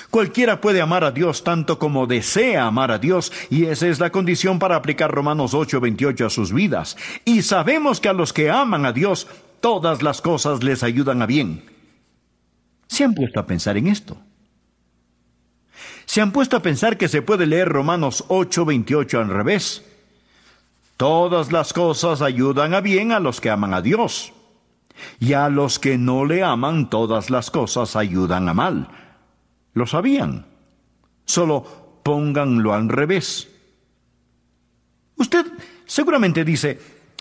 Cualquiera 0.10 0.62
puede 0.62 0.81
amar 0.81 1.03
a 1.03 1.12
Dios 1.12 1.43
tanto 1.43 1.77
como 1.79 2.07
desea 2.07 2.65
amar 2.65 2.91
a 2.91 2.98
Dios, 2.98 3.31
y 3.50 3.65
esa 3.65 3.88
es 3.88 4.00
la 4.00 4.12
condición 4.12 4.60
para 4.60 4.75
aplicar 4.75 5.12
Romanos 5.12 5.53
8:28 5.53 6.25
a 6.25 6.29
sus 6.29 6.53
vidas. 6.53 6.98
Y 7.25 7.41
sabemos 7.41 8.00
que 8.00 8.10
a 8.10 8.13
los 8.13 8.33
que 8.33 8.50
aman 8.50 8.86
a 8.86 8.93
Dios, 8.93 9.27
todas 9.60 10.01
las 10.01 10.21
cosas 10.21 10.63
les 10.63 10.83
ayudan 10.83 11.21
a 11.21 11.25
bien. 11.25 11.63
¿Se 12.88 13.03
han 13.03 13.13
puesto 13.13 13.39
a 13.39 13.45
pensar 13.45 13.77
en 13.77 13.88
esto? 13.88 14.17
¿Se 16.05 16.21
han 16.21 16.31
puesto 16.31 16.57
a 16.57 16.62
pensar 16.62 16.98
que 16.98 17.07
se 17.07 17.21
puede 17.21 17.45
leer 17.45 17.69
Romanos 17.69 18.25
8:28 18.27 19.19
al 19.19 19.29
revés? 19.29 19.83
Todas 21.01 21.51
las 21.51 21.74
cosas 21.74 22.22
ayudan 22.22 22.75
a 22.75 22.79
bien 22.79 23.12
a 23.12 23.20
los 23.20 23.41
que 23.41 23.50
aman 23.50 23.74
a 23.74 23.81
Dios. 23.81 24.34
Y 25.20 25.34
a 25.34 25.50
los 25.50 25.79
que 25.79 25.98
no 25.98 26.25
le 26.25 26.43
aman, 26.43 26.91
todas 26.91 27.31
las 27.31 27.50
cosas 27.50 27.96
ayudan 27.96 28.48
a 28.48 28.53
mal. 28.53 28.88
¿Lo 29.74 29.88
sabían? 29.88 30.46
Solo 31.25 31.65
pónganlo 32.03 32.72
al 32.72 32.88
revés. 32.88 33.50
Usted 35.15 35.43
seguramente 35.88 36.46
dice, 36.46 36.79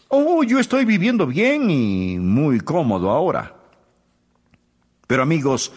Oh, 0.08 0.44
yo 0.44 0.58
estoy 0.58 0.84
viviendo 0.84 1.26
bien 1.26 1.70
y 1.70 2.18
muy 2.18 2.60
cómodo 2.60 3.08
ahora. 3.08 3.54
Pero 5.06 5.22
amigos, 5.22 5.72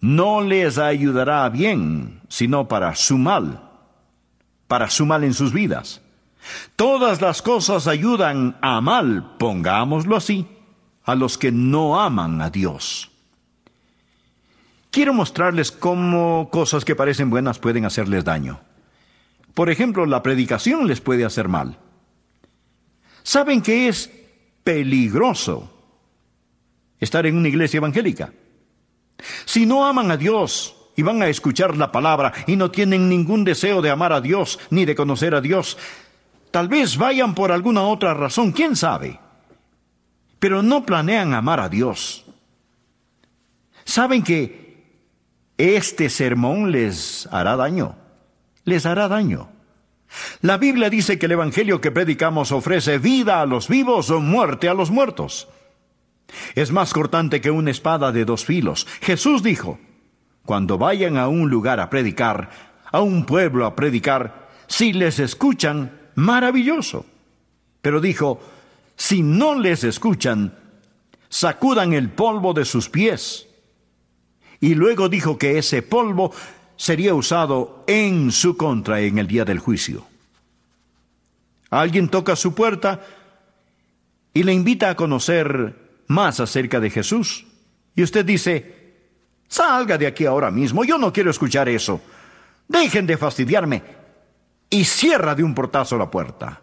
no 0.00 0.42
les 0.42 0.78
ayudará 0.78 1.48
bien, 1.48 2.20
sino 2.28 2.68
para 2.68 2.94
su 2.94 3.18
mal, 3.18 3.68
para 4.68 4.88
su 4.88 5.04
mal 5.04 5.24
en 5.24 5.34
sus 5.34 5.52
vidas. 5.52 6.02
Todas 6.76 7.20
las 7.20 7.42
cosas 7.42 7.86
ayudan 7.86 8.56
a 8.60 8.80
mal, 8.80 9.36
pongámoslo 9.38 10.16
así, 10.16 10.46
a 11.04 11.14
los 11.14 11.38
que 11.38 11.52
no 11.52 12.00
aman 12.00 12.40
a 12.42 12.50
Dios. 12.50 13.10
Quiero 14.90 15.14
mostrarles 15.14 15.72
cómo 15.72 16.50
cosas 16.50 16.84
que 16.84 16.96
parecen 16.96 17.30
buenas 17.30 17.58
pueden 17.58 17.84
hacerles 17.84 18.24
daño. 18.24 18.60
Por 19.54 19.70
ejemplo, 19.70 20.06
la 20.06 20.22
predicación 20.22 20.86
les 20.86 21.00
puede 21.00 21.24
hacer 21.24 21.48
mal 21.48 21.78
saben 23.22 23.62
que 23.62 23.88
es 23.88 24.10
peligroso 24.64 25.70
estar 27.00 27.26
en 27.26 27.36
una 27.36 27.48
iglesia 27.48 27.78
evangélica. 27.78 28.32
Si 29.44 29.66
no 29.66 29.86
aman 29.86 30.10
a 30.10 30.16
Dios 30.16 30.76
y 30.96 31.02
van 31.02 31.22
a 31.22 31.28
escuchar 31.28 31.76
la 31.76 31.92
palabra 31.92 32.32
y 32.46 32.56
no 32.56 32.70
tienen 32.70 33.08
ningún 33.08 33.44
deseo 33.44 33.82
de 33.82 33.90
amar 33.90 34.12
a 34.12 34.20
Dios 34.20 34.58
ni 34.70 34.84
de 34.84 34.94
conocer 34.94 35.34
a 35.34 35.40
Dios, 35.40 35.78
tal 36.52 36.68
vez 36.68 36.96
vayan 36.96 37.34
por 37.34 37.50
alguna 37.50 37.82
otra 37.82 38.14
razón, 38.14 38.52
quién 38.52 38.76
sabe. 38.76 39.18
Pero 40.38 40.62
no 40.62 40.86
planean 40.86 41.34
amar 41.34 41.58
a 41.58 41.68
Dios. 41.68 42.24
Saben 43.84 44.22
que 44.22 44.62
este 45.56 46.08
sermón 46.08 46.70
les 46.70 47.28
hará 47.32 47.56
daño, 47.56 47.96
les 48.64 48.86
hará 48.86 49.08
daño. 49.08 49.48
La 50.42 50.58
Biblia 50.58 50.90
dice 50.90 51.18
que 51.18 51.26
el 51.26 51.32
Evangelio 51.32 51.80
que 51.80 51.90
predicamos 51.90 52.52
ofrece 52.52 52.98
vida 52.98 53.40
a 53.40 53.46
los 53.46 53.68
vivos 53.68 54.10
o 54.10 54.20
muerte 54.20 54.68
a 54.68 54.74
los 54.74 54.90
muertos. 54.90 55.48
Es 56.54 56.70
más 56.70 56.92
cortante 56.92 57.40
que 57.40 57.50
una 57.50 57.70
espada 57.70 58.12
de 58.12 58.24
dos 58.24 58.44
filos. 58.44 58.86
Jesús 59.00 59.42
dijo, 59.42 59.78
cuando 60.44 60.78
vayan 60.78 61.16
a 61.16 61.28
un 61.28 61.48
lugar 61.50 61.80
a 61.80 61.88
predicar, 61.88 62.50
a 62.90 63.00
un 63.00 63.24
pueblo 63.24 63.66
a 63.66 63.74
predicar, 63.74 64.48
si 64.66 64.92
les 64.92 65.18
escuchan, 65.18 66.01
maravilloso. 66.14 67.06
Pero 67.80 68.00
dijo, 68.00 68.40
si 68.96 69.22
no 69.22 69.58
les 69.58 69.84
escuchan, 69.84 70.56
sacudan 71.28 71.92
el 71.92 72.10
polvo 72.10 72.52
de 72.52 72.64
sus 72.64 72.88
pies. 72.88 73.46
Y 74.60 74.74
luego 74.74 75.08
dijo 75.08 75.38
que 75.38 75.58
ese 75.58 75.82
polvo 75.82 76.32
sería 76.76 77.14
usado 77.14 77.84
en 77.86 78.30
su 78.30 78.56
contra 78.56 79.00
en 79.00 79.18
el 79.18 79.26
día 79.26 79.44
del 79.44 79.58
juicio. 79.58 80.06
Alguien 81.70 82.08
toca 82.08 82.36
su 82.36 82.54
puerta 82.54 83.00
y 84.34 84.42
le 84.42 84.52
invita 84.52 84.90
a 84.90 84.96
conocer 84.96 86.02
más 86.08 86.38
acerca 86.38 86.80
de 86.80 86.90
Jesús. 86.90 87.46
Y 87.96 88.02
usted 88.02 88.24
dice, 88.24 88.94
salga 89.48 89.98
de 89.98 90.06
aquí 90.06 90.26
ahora 90.26 90.50
mismo, 90.50 90.84
yo 90.84 90.98
no 90.98 91.12
quiero 91.12 91.30
escuchar 91.30 91.68
eso. 91.68 92.00
Dejen 92.68 93.06
de 93.06 93.16
fastidiarme. 93.16 94.01
Y 94.72 94.84
cierra 94.84 95.34
de 95.34 95.44
un 95.44 95.54
portazo 95.54 95.98
la 95.98 96.10
puerta. 96.10 96.62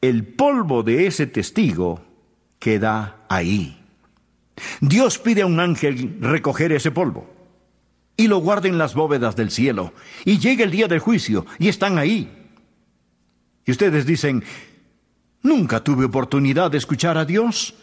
El 0.00 0.24
polvo 0.26 0.82
de 0.82 1.06
ese 1.06 1.26
testigo 1.26 2.00
queda 2.58 3.26
ahí. 3.28 3.78
Dios 4.80 5.18
pide 5.18 5.42
a 5.42 5.46
un 5.46 5.60
ángel 5.60 6.16
recoger 6.22 6.72
ese 6.72 6.92
polvo 6.92 7.28
y 8.16 8.26
lo 8.26 8.38
guarda 8.38 8.68
en 8.68 8.78
las 8.78 8.94
bóvedas 8.94 9.36
del 9.36 9.50
cielo. 9.50 9.92
Y 10.24 10.38
llega 10.38 10.64
el 10.64 10.70
día 10.70 10.88
del 10.88 11.00
juicio 11.00 11.44
y 11.58 11.68
están 11.68 11.98
ahí. 11.98 12.32
Y 13.66 13.70
ustedes 13.70 14.06
dicen, 14.06 14.44
nunca 15.42 15.84
tuve 15.84 16.06
oportunidad 16.06 16.70
de 16.70 16.78
escuchar 16.78 17.18
a 17.18 17.26
Dios. 17.26 17.74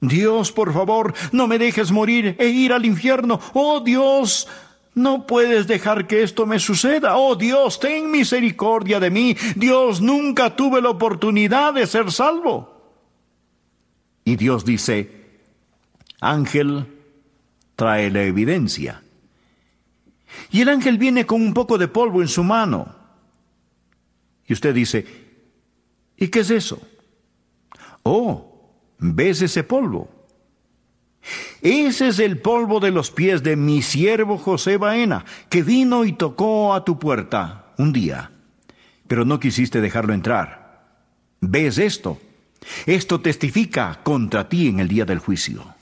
Dios, 0.00 0.50
por 0.50 0.72
favor, 0.72 1.14
no 1.30 1.46
me 1.46 1.58
dejes 1.58 1.92
morir 1.92 2.34
e 2.40 2.48
ir 2.48 2.72
al 2.72 2.84
infierno. 2.84 3.38
Oh 3.54 3.80
Dios, 3.80 4.48
no 4.96 5.26
puedes 5.26 5.66
dejar 5.66 6.06
que 6.06 6.22
esto 6.22 6.46
me 6.46 6.58
suceda. 6.58 7.18
Oh 7.18 7.36
Dios, 7.36 7.78
ten 7.78 8.10
misericordia 8.10 8.98
de 8.98 9.10
mí. 9.10 9.36
Dios, 9.54 10.00
nunca 10.00 10.56
tuve 10.56 10.80
la 10.80 10.90
oportunidad 10.90 11.74
de 11.74 11.86
ser 11.86 12.10
salvo. 12.10 12.74
Y 14.24 14.36
Dios 14.36 14.64
dice, 14.64 15.38
ángel, 16.20 16.86
trae 17.76 18.10
la 18.10 18.22
evidencia. 18.22 19.02
Y 20.50 20.62
el 20.62 20.70
ángel 20.70 20.96
viene 20.96 21.26
con 21.26 21.42
un 21.42 21.52
poco 21.52 21.76
de 21.76 21.88
polvo 21.88 22.22
en 22.22 22.28
su 22.28 22.42
mano. 22.42 22.96
Y 24.46 24.54
usted 24.54 24.74
dice, 24.74 25.06
¿y 26.16 26.28
qué 26.28 26.40
es 26.40 26.50
eso? 26.50 26.80
Oh, 28.02 28.56
¿Ves 28.98 29.42
ese 29.42 29.62
polvo? 29.62 30.08
Ese 31.66 32.06
es 32.06 32.20
el 32.20 32.38
polvo 32.38 32.78
de 32.78 32.92
los 32.92 33.10
pies 33.10 33.42
de 33.42 33.56
mi 33.56 33.82
siervo 33.82 34.38
José 34.38 34.76
Baena, 34.76 35.24
que 35.48 35.64
vino 35.64 36.04
y 36.04 36.12
tocó 36.12 36.72
a 36.72 36.84
tu 36.84 36.96
puerta 36.96 37.72
un 37.76 37.92
día, 37.92 38.30
pero 39.08 39.24
no 39.24 39.40
quisiste 39.40 39.80
dejarlo 39.80 40.14
entrar. 40.14 40.84
¿Ves 41.40 41.78
esto? 41.78 42.20
Esto 42.86 43.20
testifica 43.20 43.98
contra 44.04 44.48
ti 44.48 44.68
en 44.68 44.78
el 44.78 44.86
día 44.86 45.04
del 45.04 45.18
juicio. 45.18 45.74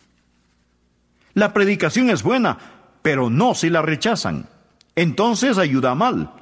La 1.34 1.52
predicación 1.52 2.08
es 2.08 2.22
buena, 2.22 2.56
pero 3.02 3.28
no 3.28 3.54
si 3.54 3.68
la 3.68 3.82
rechazan. 3.82 4.48
Entonces 4.94 5.58
ayuda 5.58 5.94
mal. 5.94 6.32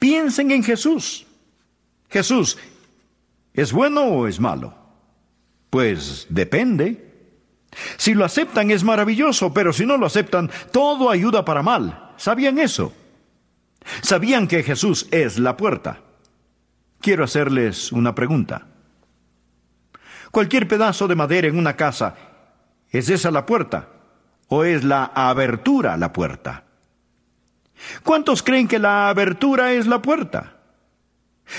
Piensen 0.00 0.50
en 0.50 0.64
Jesús. 0.64 1.24
Jesús, 2.10 2.58
¿es 3.54 3.72
bueno 3.72 4.06
o 4.06 4.26
es 4.26 4.40
malo? 4.40 4.74
Pues 5.70 6.26
depende. 6.30 7.07
Si 7.96 8.14
lo 8.14 8.24
aceptan 8.24 8.70
es 8.70 8.84
maravilloso, 8.84 9.52
pero 9.52 9.72
si 9.72 9.86
no 9.86 9.96
lo 9.96 10.06
aceptan, 10.06 10.50
todo 10.72 11.10
ayuda 11.10 11.44
para 11.44 11.62
mal. 11.62 12.12
¿Sabían 12.16 12.58
eso? 12.58 12.92
¿Sabían 14.02 14.48
que 14.48 14.62
Jesús 14.62 15.08
es 15.10 15.38
la 15.38 15.56
puerta? 15.56 16.00
Quiero 17.00 17.24
hacerles 17.24 17.92
una 17.92 18.14
pregunta. 18.14 18.66
Cualquier 20.30 20.68
pedazo 20.68 21.08
de 21.08 21.14
madera 21.14 21.48
en 21.48 21.58
una 21.58 21.76
casa, 21.76 22.14
¿es 22.90 23.08
esa 23.08 23.30
la 23.30 23.46
puerta? 23.46 23.88
¿O 24.48 24.64
es 24.64 24.84
la 24.84 25.04
abertura 25.14 25.96
la 25.96 26.12
puerta? 26.12 26.64
¿Cuántos 28.02 28.42
creen 28.42 28.66
que 28.66 28.78
la 28.78 29.08
abertura 29.08 29.72
es 29.72 29.86
la 29.86 30.02
puerta? 30.02 30.56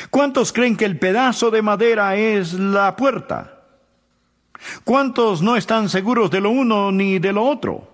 ¿Cuántos 0.09 0.53
creen 0.53 0.75
que 0.75 0.85
el 0.85 0.99
pedazo 0.99 1.49
de 1.49 1.61
madera 1.61 2.15
es 2.15 2.53
la 2.53 2.95
puerta? 2.95 3.58
¿Cuántos 4.83 5.41
no 5.41 5.55
están 5.55 5.89
seguros 5.89 6.31
de 6.31 6.41
lo 6.41 6.49
uno 6.49 6.91
ni 6.91 7.19
de 7.19 7.33
lo 7.33 7.45
otro? 7.45 7.87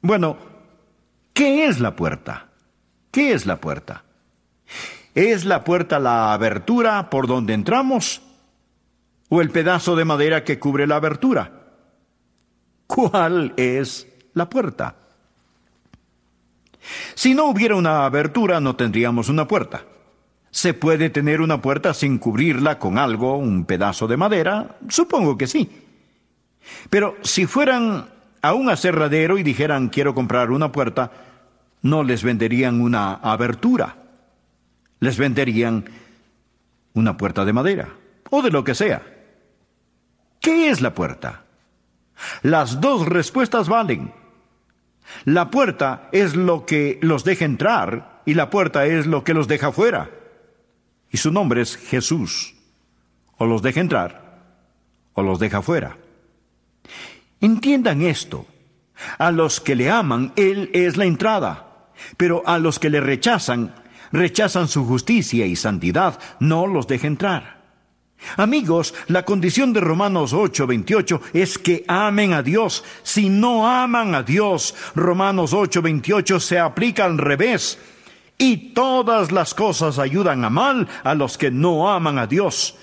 Bueno, 0.00 0.36
¿qué 1.32 1.66
es 1.66 1.80
la 1.80 1.96
puerta? 1.96 2.48
¿Qué 3.10 3.32
es 3.32 3.46
la 3.46 3.56
puerta? 3.56 4.04
¿Es 5.14 5.44
la 5.44 5.64
puerta 5.64 5.98
la 5.98 6.32
abertura 6.32 7.10
por 7.10 7.26
donde 7.26 7.54
entramos? 7.54 8.22
¿O 9.28 9.40
el 9.40 9.50
pedazo 9.50 9.96
de 9.96 10.04
madera 10.04 10.44
que 10.44 10.58
cubre 10.58 10.86
la 10.86 10.96
abertura? 10.96 11.52
¿Cuál 12.86 13.52
es 13.56 14.06
la 14.34 14.48
puerta? 14.48 14.96
Si 17.14 17.34
no 17.34 17.46
hubiera 17.46 17.74
una 17.74 18.04
abertura, 18.04 18.60
no 18.60 18.76
tendríamos 18.76 19.28
una 19.28 19.46
puerta. 19.46 19.84
¿Se 20.50 20.74
puede 20.74 21.10
tener 21.10 21.40
una 21.40 21.60
puerta 21.60 21.92
sin 21.92 22.18
cubrirla 22.18 22.78
con 22.78 22.98
algo, 22.98 23.36
un 23.36 23.64
pedazo 23.64 24.06
de 24.06 24.16
madera? 24.16 24.76
Supongo 24.88 25.36
que 25.36 25.46
sí. 25.46 25.70
Pero 26.90 27.16
si 27.22 27.46
fueran 27.46 28.08
a 28.40 28.54
un 28.54 28.70
aserradero 28.70 29.38
y 29.38 29.42
dijeran 29.42 29.88
quiero 29.88 30.14
comprar 30.14 30.50
una 30.50 30.72
puerta, 30.72 31.10
no 31.82 32.02
les 32.02 32.22
venderían 32.22 32.80
una 32.80 33.14
abertura. 33.14 33.96
Les 35.00 35.18
venderían 35.18 35.84
una 36.94 37.16
puerta 37.16 37.44
de 37.44 37.52
madera 37.52 37.88
o 38.30 38.42
de 38.42 38.50
lo 38.50 38.64
que 38.64 38.74
sea. 38.74 39.02
¿Qué 40.40 40.70
es 40.70 40.80
la 40.80 40.94
puerta? 40.94 41.44
Las 42.42 42.80
dos 42.80 43.06
respuestas 43.06 43.68
valen. 43.68 44.12
La 45.24 45.50
puerta 45.50 46.08
es 46.12 46.34
lo 46.34 46.66
que 46.66 46.98
los 47.02 47.24
deja 47.24 47.44
entrar 47.44 48.22
y 48.24 48.34
la 48.34 48.50
puerta 48.50 48.86
es 48.86 49.06
lo 49.06 49.24
que 49.24 49.34
los 49.34 49.46
deja 49.46 49.72
fuera 49.72 50.10
y 51.10 51.16
su 51.16 51.32
nombre 51.32 51.62
es 51.62 51.76
Jesús. 51.76 52.54
O 53.36 53.46
los 53.46 53.62
deja 53.62 53.80
entrar 53.80 54.28
o 55.18 55.22
los 55.22 55.40
deja 55.40 55.62
fuera. 55.62 55.96
Entiendan 57.40 58.02
esto. 58.02 58.46
A 59.18 59.32
los 59.32 59.60
que 59.60 59.74
le 59.74 59.90
aman, 59.90 60.32
Él 60.36 60.70
es 60.72 60.96
la 60.96 61.06
entrada. 61.06 61.90
Pero 62.16 62.44
a 62.46 62.58
los 62.58 62.78
que 62.78 62.88
le 62.88 63.00
rechazan, 63.00 63.74
rechazan 64.12 64.68
su 64.68 64.84
justicia 64.84 65.44
y 65.44 65.56
santidad, 65.56 66.20
no 66.38 66.68
los 66.68 66.86
deja 66.86 67.08
entrar. 67.08 67.58
Amigos, 68.36 68.94
la 69.08 69.24
condición 69.24 69.72
de 69.72 69.80
Romanos 69.80 70.32
8:28 70.32 71.20
es 71.32 71.58
que 71.58 71.84
amen 71.88 72.32
a 72.32 72.42
Dios. 72.42 72.84
Si 73.02 73.28
no 73.28 73.68
aman 73.68 74.14
a 74.14 74.22
Dios, 74.22 74.76
Romanos 74.94 75.52
8:28 75.52 76.38
se 76.38 76.60
aplica 76.60 77.04
al 77.04 77.18
revés. 77.18 77.78
Y 78.38 78.72
todas 78.72 79.32
las 79.32 79.52
cosas 79.52 79.98
ayudan 79.98 80.44
a 80.44 80.50
mal 80.50 80.88
a 81.02 81.14
los 81.14 81.36
que 81.36 81.50
no 81.50 81.90
aman 81.90 82.18
a 82.18 82.28
Dios. 82.28 82.76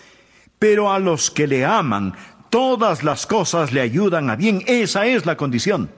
Pero 0.60 0.92
a 0.92 1.00
los 1.00 1.32
que 1.32 1.48
le 1.48 1.64
aman, 1.64 2.14
todas 2.50 3.04
las 3.04 3.26
cosas 3.26 3.72
le 3.72 3.80
ayudan 3.80 4.30
a 4.30 4.36
bien. 4.36 4.62
Esa 4.68 5.06
es 5.06 5.26
la 5.26 5.38
condición. 5.38 5.90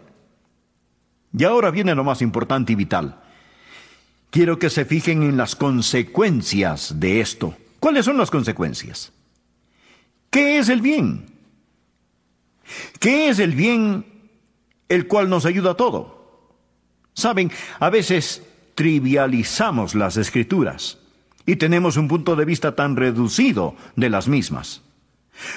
Y 1.36 1.44
ahora 1.44 1.72
viene 1.72 1.96
lo 1.96 2.04
más 2.04 2.22
importante 2.22 2.74
y 2.74 2.76
vital. 2.76 3.20
Quiero 4.30 4.60
que 4.60 4.70
se 4.70 4.86
fijen 4.86 5.24
en 5.24 5.38
las 5.38 5.56
consecuencias 5.56 7.00
de 7.00 7.22
esto. 7.22 7.56
¿Cuáles 7.80 8.06
son 8.06 8.18
las 8.18 8.30
consecuencias? 8.30 9.12
¿Qué 10.30 10.60
es 10.60 10.70
el 10.70 10.82
bien? 10.82 11.26
¿Qué 13.00 13.30
es 13.30 13.40
el 13.40 13.54
bien 13.54 14.06
el 14.90 15.08
cual 15.08 15.30
nos 15.30 15.46
ayuda 15.46 15.72
a 15.72 15.78
todo? 15.78 16.52
Saben, 17.14 17.52
a 17.80 17.90
veces 17.90 18.44
trivializamos 18.78 19.96
las 19.96 20.18
escrituras 20.18 21.00
y 21.48 21.56
tenemos 21.56 21.98
un 21.98 22.08
punto 22.08 22.36
de 22.36 22.46
vista 22.46 22.76
tan 22.76 22.96
reducido 22.96 23.76
de 23.96 24.12
las 24.12 24.28
mismas. 24.28 24.84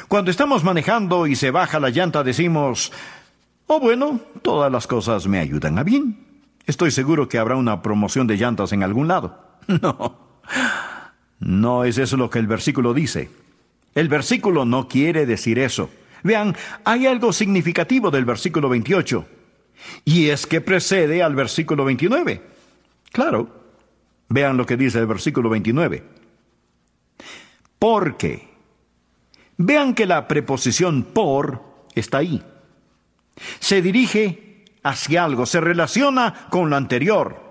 Cuando 0.09 0.31
estamos 0.31 0.65
manejando 0.65 1.27
y 1.27 1.37
se 1.37 1.51
baja 1.51 1.81
la 1.81 1.91
llanta 1.91 2.25
decimos, 2.25 2.93
oh 3.67 3.79
bueno, 3.79 4.21
todas 4.41 4.73
las 4.73 4.87
cosas 4.87 5.27
me 5.27 5.39
ayudan 5.39 5.79
a 5.79 5.83
bien. 5.83 6.17
Estoy 6.65 6.91
seguro 6.91 7.29
que 7.29 7.37
habrá 7.37 7.57
una 7.57 7.83
promoción 7.83 8.27
de 8.27 8.39
llantas 8.39 8.73
en 8.73 8.83
algún 8.83 9.07
lado. 9.07 9.39
No, 9.69 10.19
no 11.39 11.85
es 11.85 11.99
eso 11.99 12.17
lo 12.17 12.31
que 12.31 12.39
el 12.39 12.47
versículo 12.47 12.95
dice. 12.95 13.31
El 13.95 14.09
versículo 14.09 14.65
no 14.65 14.89
quiere 14.89 15.27
decir 15.27 15.59
eso. 15.59 15.91
Vean, 16.23 16.57
hay 16.85 17.07
algo 17.07 17.33
significativo 17.35 18.11
del 18.11 18.25
versículo 18.25 18.69
28, 18.69 19.27
y 20.05 20.31
es 20.31 20.47
que 20.47 20.61
precede 20.61 21.23
al 21.23 21.35
versículo 21.35 21.85
29. 21.85 22.50
Claro. 23.13 23.49
Vean 24.29 24.57
lo 24.57 24.67
que 24.67 24.77
dice 24.77 24.99
el 24.99 25.07
versículo 25.07 25.49
29. 25.51 26.05
Porque. 27.79 28.49
Vean 29.57 29.95
que 29.95 30.07
la 30.07 30.27
preposición 30.27 31.03
por 31.03 31.63
está 31.95 32.19
ahí. 32.19 32.43
Se 33.59 33.83
dirige 33.83 34.65
hacia 34.83 35.25
algo, 35.25 35.47
se 35.47 35.61
relaciona 35.61 36.47
con 36.51 36.71
lo 36.71 36.77
anterior. 36.77 37.51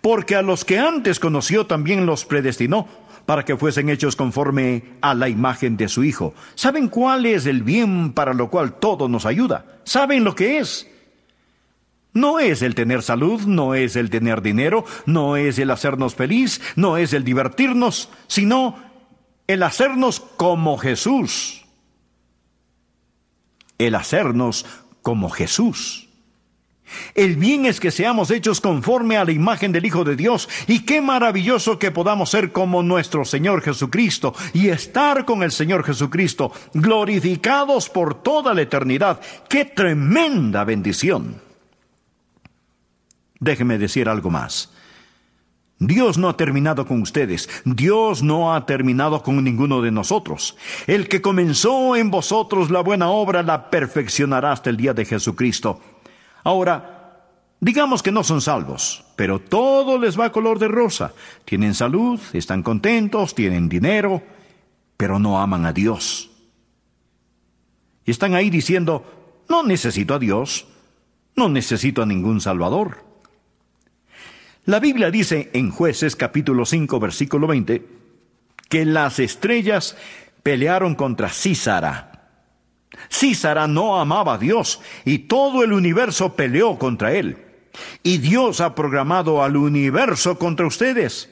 Porque 0.00 0.36
a 0.36 0.42
los 0.42 0.64
que 0.64 0.78
antes 0.78 1.20
conoció 1.20 1.66
también 1.66 2.06
los 2.06 2.24
predestinó 2.24 2.88
para 3.26 3.44
que 3.44 3.58
fuesen 3.58 3.90
hechos 3.90 4.16
conforme 4.16 4.96
a 5.02 5.14
la 5.14 5.28
imagen 5.28 5.76
de 5.76 5.88
su 5.88 6.02
Hijo. 6.02 6.32
¿Saben 6.54 6.88
cuál 6.88 7.26
es 7.26 7.44
el 7.44 7.62
bien 7.62 8.14
para 8.14 8.32
lo 8.32 8.48
cual 8.48 8.78
todo 8.78 9.06
nos 9.06 9.26
ayuda? 9.26 9.80
¿Saben 9.84 10.24
lo 10.24 10.34
que 10.34 10.58
es? 10.58 10.88
No 12.18 12.40
es 12.40 12.62
el 12.62 12.74
tener 12.74 13.02
salud, 13.02 13.42
no 13.42 13.74
es 13.74 13.94
el 13.94 14.10
tener 14.10 14.42
dinero, 14.42 14.84
no 15.06 15.36
es 15.36 15.58
el 15.58 15.70
hacernos 15.70 16.16
feliz, 16.16 16.60
no 16.74 16.96
es 16.96 17.12
el 17.12 17.22
divertirnos, 17.22 18.08
sino 18.26 18.76
el 19.46 19.62
hacernos 19.62 20.20
como 20.36 20.78
Jesús. 20.78 21.64
el 23.78 23.94
hacernos 23.94 24.66
como 25.02 25.30
Jesús. 25.30 26.08
El 27.14 27.36
bien 27.36 27.66
es 27.66 27.80
que 27.80 27.90
seamos 27.90 28.30
hechos 28.30 28.60
conforme 28.60 29.16
a 29.16 29.24
la 29.24 29.32
imagen 29.32 29.72
del 29.72 29.84
Hijo 29.84 30.04
de 30.04 30.16
Dios, 30.16 30.48
y 30.66 30.84
qué 30.84 31.00
maravilloso 31.00 31.78
que 31.78 31.90
podamos 31.90 32.30
ser 32.30 32.50
como 32.50 32.82
nuestro 32.82 33.24
Señor 33.24 33.62
Jesucristo 33.62 34.34
y 34.52 34.68
estar 34.68 35.24
con 35.24 35.42
el 35.42 35.52
Señor 35.52 35.84
Jesucristo, 35.84 36.50
glorificados 36.74 37.88
por 37.88 38.22
toda 38.22 38.54
la 38.54 38.62
eternidad. 38.62 39.20
¡Qué 39.48 39.64
tremenda 39.64 40.64
bendición! 40.64 41.47
Déjeme 43.40 43.78
decir 43.78 44.08
algo 44.08 44.30
más. 44.30 44.70
Dios 45.80 46.18
no 46.18 46.28
ha 46.28 46.36
terminado 46.36 46.86
con 46.86 47.02
ustedes, 47.02 47.48
Dios 47.64 48.22
no 48.22 48.52
ha 48.52 48.66
terminado 48.66 49.22
con 49.22 49.42
ninguno 49.44 49.80
de 49.80 49.92
nosotros. 49.92 50.56
El 50.88 51.08
que 51.08 51.22
comenzó 51.22 51.94
en 51.94 52.10
vosotros 52.10 52.70
la 52.70 52.80
buena 52.80 53.10
obra 53.10 53.44
la 53.44 53.70
perfeccionará 53.70 54.50
hasta 54.50 54.70
el 54.70 54.76
día 54.76 54.92
de 54.92 55.04
Jesucristo. 55.04 55.80
Ahora, 56.42 57.22
digamos 57.60 58.02
que 58.02 58.10
no 58.10 58.24
son 58.24 58.40
salvos, 58.40 59.04
pero 59.14 59.38
todo 59.38 59.98
les 59.98 60.18
va 60.18 60.32
color 60.32 60.58
de 60.58 60.66
rosa. 60.66 61.12
Tienen 61.44 61.74
salud, 61.74 62.18
están 62.32 62.64
contentos, 62.64 63.36
tienen 63.36 63.68
dinero, 63.68 64.20
pero 64.96 65.20
no 65.20 65.40
aman 65.40 65.64
a 65.64 65.72
Dios. 65.72 66.28
Y 68.04 68.10
están 68.10 68.34
ahí 68.34 68.50
diciendo, 68.50 69.04
no 69.48 69.62
necesito 69.62 70.14
a 70.14 70.18
Dios, 70.18 70.66
no 71.36 71.48
necesito 71.48 72.02
a 72.02 72.06
ningún 72.06 72.40
Salvador. 72.40 73.07
La 74.68 74.80
Biblia 74.80 75.10
dice 75.10 75.48
en 75.54 75.70
jueces 75.70 76.14
capítulo 76.14 76.66
5 76.66 77.00
versículo 77.00 77.46
20 77.46 77.86
que 78.68 78.84
las 78.84 79.18
estrellas 79.18 79.96
pelearon 80.42 80.94
contra 80.94 81.30
Císara 81.30 82.36
Císara 83.10 83.66
no 83.66 83.98
amaba 83.98 84.34
a 84.34 84.38
Dios 84.38 84.82
y 85.06 85.20
todo 85.20 85.64
el 85.64 85.72
universo 85.72 86.36
peleó 86.36 86.78
contra 86.78 87.14
él. 87.14 87.38
Y 88.02 88.18
Dios 88.18 88.60
ha 88.60 88.74
programado 88.74 89.42
al 89.42 89.56
universo 89.56 90.38
contra 90.38 90.66
ustedes. 90.66 91.30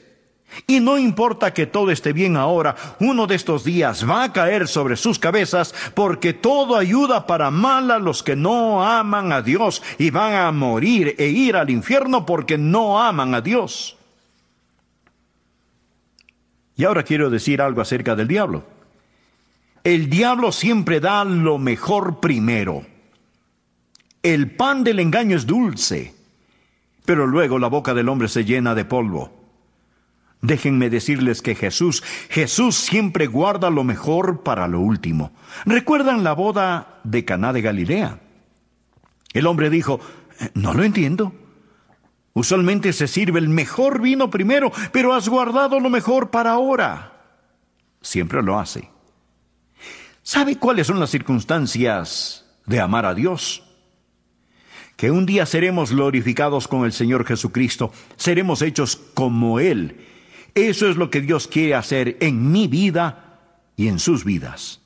Y 0.65 0.79
no 0.79 0.97
importa 0.97 1.53
que 1.53 1.67
todo 1.67 1.91
esté 1.91 2.13
bien 2.13 2.35
ahora, 2.35 2.75
uno 2.99 3.27
de 3.27 3.35
estos 3.35 3.63
días 3.63 4.09
va 4.09 4.23
a 4.23 4.33
caer 4.33 4.67
sobre 4.67 4.95
sus 4.95 5.19
cabezas 5.19 5.73
porque 5.93 6.33
todo 6.33 6.75
ayuda 6.75 7.27
para 7.27 7.51
mal 7.51 7.91
a 7.91 7.99
los 7.99 8.23
que 8.23 8.35
no 8.35 8.83
aman 8.83 9.31
a 9.31 9.41
Dios 9.41 9.83
y 9.97 10.09
van 10.09 10.33
a 10.33 10.51
morir 10.51 11.15
e 11.17 11.27
ir 11.27 11.55
al 11.55 11.69
infierno 11.69 12.25
porque 12.25 12.57
no 12.57 12.99
aman 13.01 13.35
a 13.35 13.41
Dios. 13.41 13.97
Y 16.75 16.85
ahora 16.85 17.03
quiero 17.03 17.29
decir 17.29 17.61
algo 17.61 17.81
acerca 17.81 18.15
del 18.15 18.27
diablo. 18.27 18.63
El 19.83 20.09
diablo 20.09 20.51
siempre 20.51 20.99
da 20.99 21.23
lo 21.23 21.57
mejor 21.57 22.19
primero. 22.19 22.85
El 24.21 24.51
pan 24.51 24.83
del 24.83 24.99
engaño 24.99 25.35
es 25.37 25.45
dulce, 25.45 26.13
pero 27.05 27.25
luego 27.25 27.57
la 27.57 27.67
boca 27.67 27.93
del 27.93 28.09
hombre 28.09 28.27
se 28.27 28.43
llena 28.43 28.75
de 28.75 28.85
polvo. 28.85 29.46
Déjenme 30.41 30.89
decirles 30.89 31.41
que 31.41 31.55
Jesús, 31.55 32.03
Jesús 32.29 32.75
siempre 32.75 33.27
guarda 33.27 33.69
lo 33.69 33.83
mejor 33.83 34.43
para 34.43 34.67
lo 34.67 34.79
último. 34.79 35.31
¿Recuerdan 35.65 36.23
la 36.23 36.33
boda 36.33 36.99
de 37.03 37.25
Caná 37.25 37.53
de 37.53 37.61
Galilea? 37.61 38.19
El 39.33 39.47
hombre 39.47 39.69
dijo, 39.69 39.99
no 40.53 40.73
lo 40.73 40.83
entiendo. 40.83 41.33
Usualmente 42.33 42.93
se 42.93 43.07
sirve 43.07 43.39
el 43.39 43.49
mejor 43.49 43.99
vino 43.99 44.29
primero, 44.29 44.71
pero 44.91 45.13
has 45.13 45.27
guardado 45.27 45.79
lo 45.79 45.89
mejor 45.89 46.29
para 46.29 46.51
ahora. 46.51 47.13
Siempre 48.01 48.43
lo 48.43 48.59
hace. 48.59 48.91
¿Sabe 50.21 50.57
cuáles 50.57 50.87
son 50.87 50.99
las 50.99 51.09
circunstancias 51.09 52.45
de 52.65 52.79
amar 52.79 53.05
a 53.05 53.15
Dios? 53.15 53.63
Que 54.95 55.09
un 55.09 55.25
día 55.25 55.45
seremos 55.45 55.91
glorificados 55.91 56.67
con 56.67 56.85
el 56.85 56.91
Señor 56.91 57.25
Jesucristo, 57.25 57.91
seremos 58.17 58.61
hechos 58.61 58.97
como 59.13 59.59
Él. 59.59 60.05
Eso 60.57 60.89
es 60.89 60.95
lo 60.95 61.11
que 61.11 61.21
Dios 61.21 61.47
quiere 61.47 61.75
hacer 61.75 62.17
en 62.19 62.51
mi 62.51 62.67
vida 62.67 63.41
y 63.75 63.89
en 63.89 63.99
sus 63.99 64.25
vidas. 64.25 64.81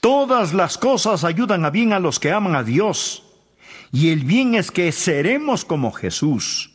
Todas 0.00 0.54
las 0.54 0.78
cosas 0.78 1.24
ayudan 1.24 1.66
a 1.66 1.70
bien 1.70 1.92
a 1.92 2.00
los 2.00 2.18
que 2.18 2.32
aman 2.32 2.56
a 2.56 2.62
Dios, 2.62 3.22
y 3.92 4.08
el 4.08 4.24
bien 4.24 4.54
es 4.54 4.70
que 4.70 4.90
seremos 4.92 5.66
como 5.66 5.92
Jesús. 5.92 6.70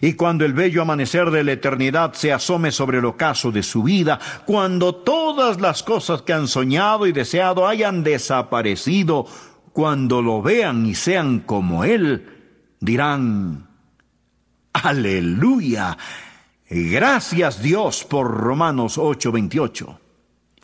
Y 0.00 0.14
cuando 0.14 0.46
el 0.46 0.54
bello 0.54 0.80
amanecer 0.80 1.30
de 1.30 1.44
la 1.44 1.52
eternidad 1.52 2.14
se 2.14 2.32
asome 2.32 2.72
sobre 2.72 3.00
el 3.00 3.04
ocaso 3.04 3.52
de 3.52 3.62
su 3.62 3.82
vida, 3.82 4.18
cuando 4.46 4.94
todas 4.94 5.60
las 5.60 5.82
cosas 5.82 6.22
que 6.22 6.32
han 6.32 6.48
soñado 6.48 7.06
y 7.06 7.12
deseado 7.12 7.68
hayan 7.68 8.02
desaparecido, 8.02 9.26
cuando 9.74 10.22
lo 10.22 10.40
vean 10.40 10.86
y 10.86 10.94
sean 10.94 11.40
como 11.40 11.84
Él, 11.84 12.30
dirán, 12.80 13.68
aleluya, 14.72 15.98
gracias 16.68 17.62
Dios 17.62 18.04
por 18.04 18.30
Romanos 18.30 18.98
8:28. 18.98 19.98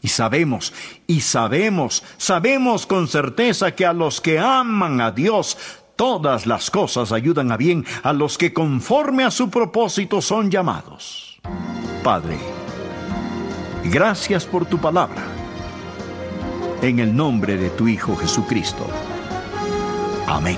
Y 0.03 0.09
sabemos, 0.09 0.73
y 1.07 1.21
sabemos, 1.21 2.03
sabemos 2.17 2.87
con 2.87 3.07
certeza 3.07 3.75
que 3.75 3.85
a 3.85 3.93
los 3.93 4.23
que 4.23 4.39
aman 4.39 5.01
a 5.03 5.11
Dios, 5.11 5.59
Todas 6.01 6.47
las 6.47 6.71
cosas 6.71 7.13
ayudan 7.13 7.53
a 7.53 7.59
bien 7.59 7.85
a 8.03 8.15
los 8.15 8.39
que 8.39 8.55
conforme 8.55 9.23
a 9.23 9.31
su 9.31 9.51
propósito 9.51 10.23
son 10.23 10.51
llamados. 10.51 11.39
Padre, 12.03 12.39
gracias 13.85 14.47
por 14.47 14.65
tu 14.65 14.79
palabra. 14.79 15.23
En 16.81 17.01
el 17.01 17.15
nombre 17.15 17.59
de 17.59 17.69
tu 17.69 17.87
Hijo 17.87 18.17
Jesucristo. 18.17 18.87
Amén. 20.27 20.57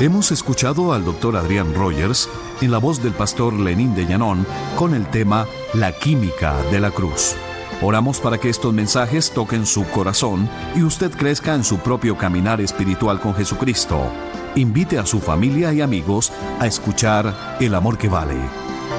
Hemos 0.00 0.32
escuchado 0.32 0.94
al 0.94 1.04
doctor 1.04 1.36
Adrián 1.36 1.74
Rogers 1.74 2.30
en 2.60 2.70
la 2.70 2.78
voz 2.78 3.02
del 3.02 3.12
pastor 3.12 3.54
Lenín 3.54 3.94
de 3.94 4.06
Llanón 4.06 4.46
con 4.76 4.94
el 4.94 5.06
tema 5.08 5.46
La 5.74 5.92
química 5.92 6.54
de 6.70 6.80
la 6.80 6.90
cruz. 6.90 7.34
Oramos 7.82 8.20
para 8.20 8.38
que 8.38 8.48
estos 8.48 8.72
mensajes 8.72 9.30
toquen 9.30 9.66
su 9.66 9.84
corazón 9.90 10.48
y 10.74 10.82
usted 10.82 11.12
crezca 11.12 11.54
en 11.54 11.64
su 11.64 11.78
propio 11.78 12.16
caminar 12.16 12.60
espiritual 12.60 13.20
con 13.20 13.34
Jesucristo 13.34 14.10
invite 14.54 14.98
a 14.98 15.06
su 15.06 15.20
familia 15.20 15.72
y 15.72 15.80
amigos 15.80 16.32
a 16.58 16.66
escuchar 16.66 17.56
El 17.60 17.74
Amor 17.74 17.98
que 17.98 18.08
Vale. 18.08 18.38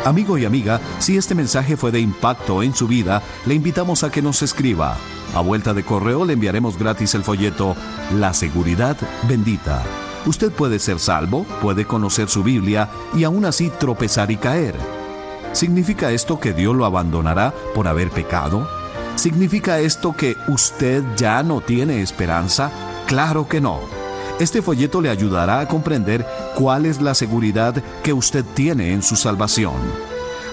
Amigo 0.06 0.38
y 0.38 0.46
amiga, 0.46 0.80
si 1.00 1.18
este 1.18 1.36
mensaje 1.36 1.76
fue 1.76 1.92
de 1.92 2.00
impacto 2.00 2.64
en 2.64 2.74
su 2.74 2.88
vida, 2.88 3.22
le 3.46 3.56
invitamos 3.56 4.04
a 4.04 4.12
que 4.12 4.22
nos 4.22 4.42
escriba. 4.42 4.98
A 5.36 5.42
vuelta 5.42 5.74
de 5.74 5.84
correo 5.84 6.26
le 6.26 6.34
enviaremos 6.34 6.78
gratis 6.78 7.16
el 7.16 7.24
folleto 7.24 7.76
La 8.16 8.34
Seguridad 8.34 8.98
Bendita. 9.28 9.84
Usted 10.30 10.52
puede 10.52 10.78
ser 10.78 11.00
salvo, 11.00 11.44
puede 11.60 11.86
conocer 11.86 12.30
su 12.30 12.44
Biblia 12.44 12.88
y 13.16 13.24
aún 13.24 13.46
así 13.46 13.72
tropezar 13.80 14.30
y 14.30 14.38
caer. 14.38 14.76
¿Significa 15.54 16.12
esto 16.12 16.40
que 16.40 16.54
Dios 16.54 16.76
lo 16.76 16.86
abandonará 16.86 17.52
por 17.74 17.88
haber 17.88 18.12
pecado? 18.12 18.70
¿Significa 19.16 19.80
esto 19.80 20.16
que 20.16 20.38
usted 20.48 21.04
ya 21.18 21.42
no 21.42 21.62
tiene 21.62 22.04
esperanza? 22.04 22.70
Claro 23.08 23.48
que 23.48 23.60
no. 23.60 23.80
Este 24.40 24.62
folleto 24.62 25.02
le 25.02 25.10
ayudará 25.10 25.62
a 25.62 25.68
comprender 25.68 26.24
cuál 26.54 26.86
es 26.86 27.02
la 27.02 27.16
seguridad 27.16 27.84
que 28.04 28.14
usted 28.14 28.46
tiene 28.54 28.94
en 28.94 29.02
su 29.02 29.16
salvación. 29.16 29.74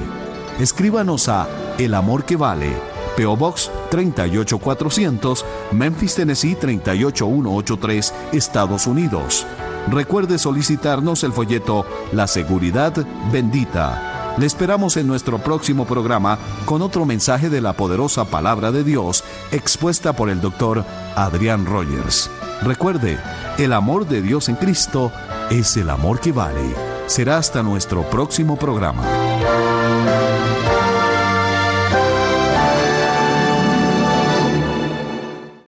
Escríbanos 0.61 1.29
a 1.29 1.47
El 1.79 1.95
Amor 1.95 2.25
que 2.25 2.37
Vale, 2.37 2.71
PO 3.17 3.37
Box 3.37 3.71
38400, 3.91 5.45
Memphis, 5.73 6.15
Tennessee 6.15 6.55
38183, 6.55 8.15
Estados 8.33 8.87
Unidos. 8.87 9.47
Recuerde 9.91 10.39
solicitarnos 10.39 11.23
el 11.25 11.33
folleto 11.33 11.87
La 12.13 12.27
Seguridad 12.27 12.93
Bendita. 13.33 14.35
Le 14.39 14.45
esperamos 14.45 14.97
en 14.97 15.07
nuestro 15.07 15.39
próximo 15.39 15.87
programa 15.87 16.39
con 16.67 16.83
otro 16.83 17.07
mensaje 17.07 17.49
de 17.49 17.61
la 17.61 17.73
poderosa 17.73 18.27
palabra 18.27 18.71
de 18.71 18.85
Dios 18.85 19.25
expuesta 19.51 20.13
por 20.13 20.29
el 20.29 20.41
doctor 20.41 20.85
Adrián 21.15 21.65
Rogers. 21.65 22.31
Recuerde, 22.63 23.19
el 23.59 23.73
amor 23.73 24.07
de 24.07 24.21
Dios 24.21 24.49
en 24.49 24.57
Cristo 24.57 25.11
es 25.51 25.77
el 25.77 25.89
amor 25.89 26.21
que 26.21 26.33
vale. 26.33 26.75
Será 27.07 27.39
hasta 27.39 27.63
nuestro 27.63 28.03
próximo 28.03 28.57
programa. 28.57 29.05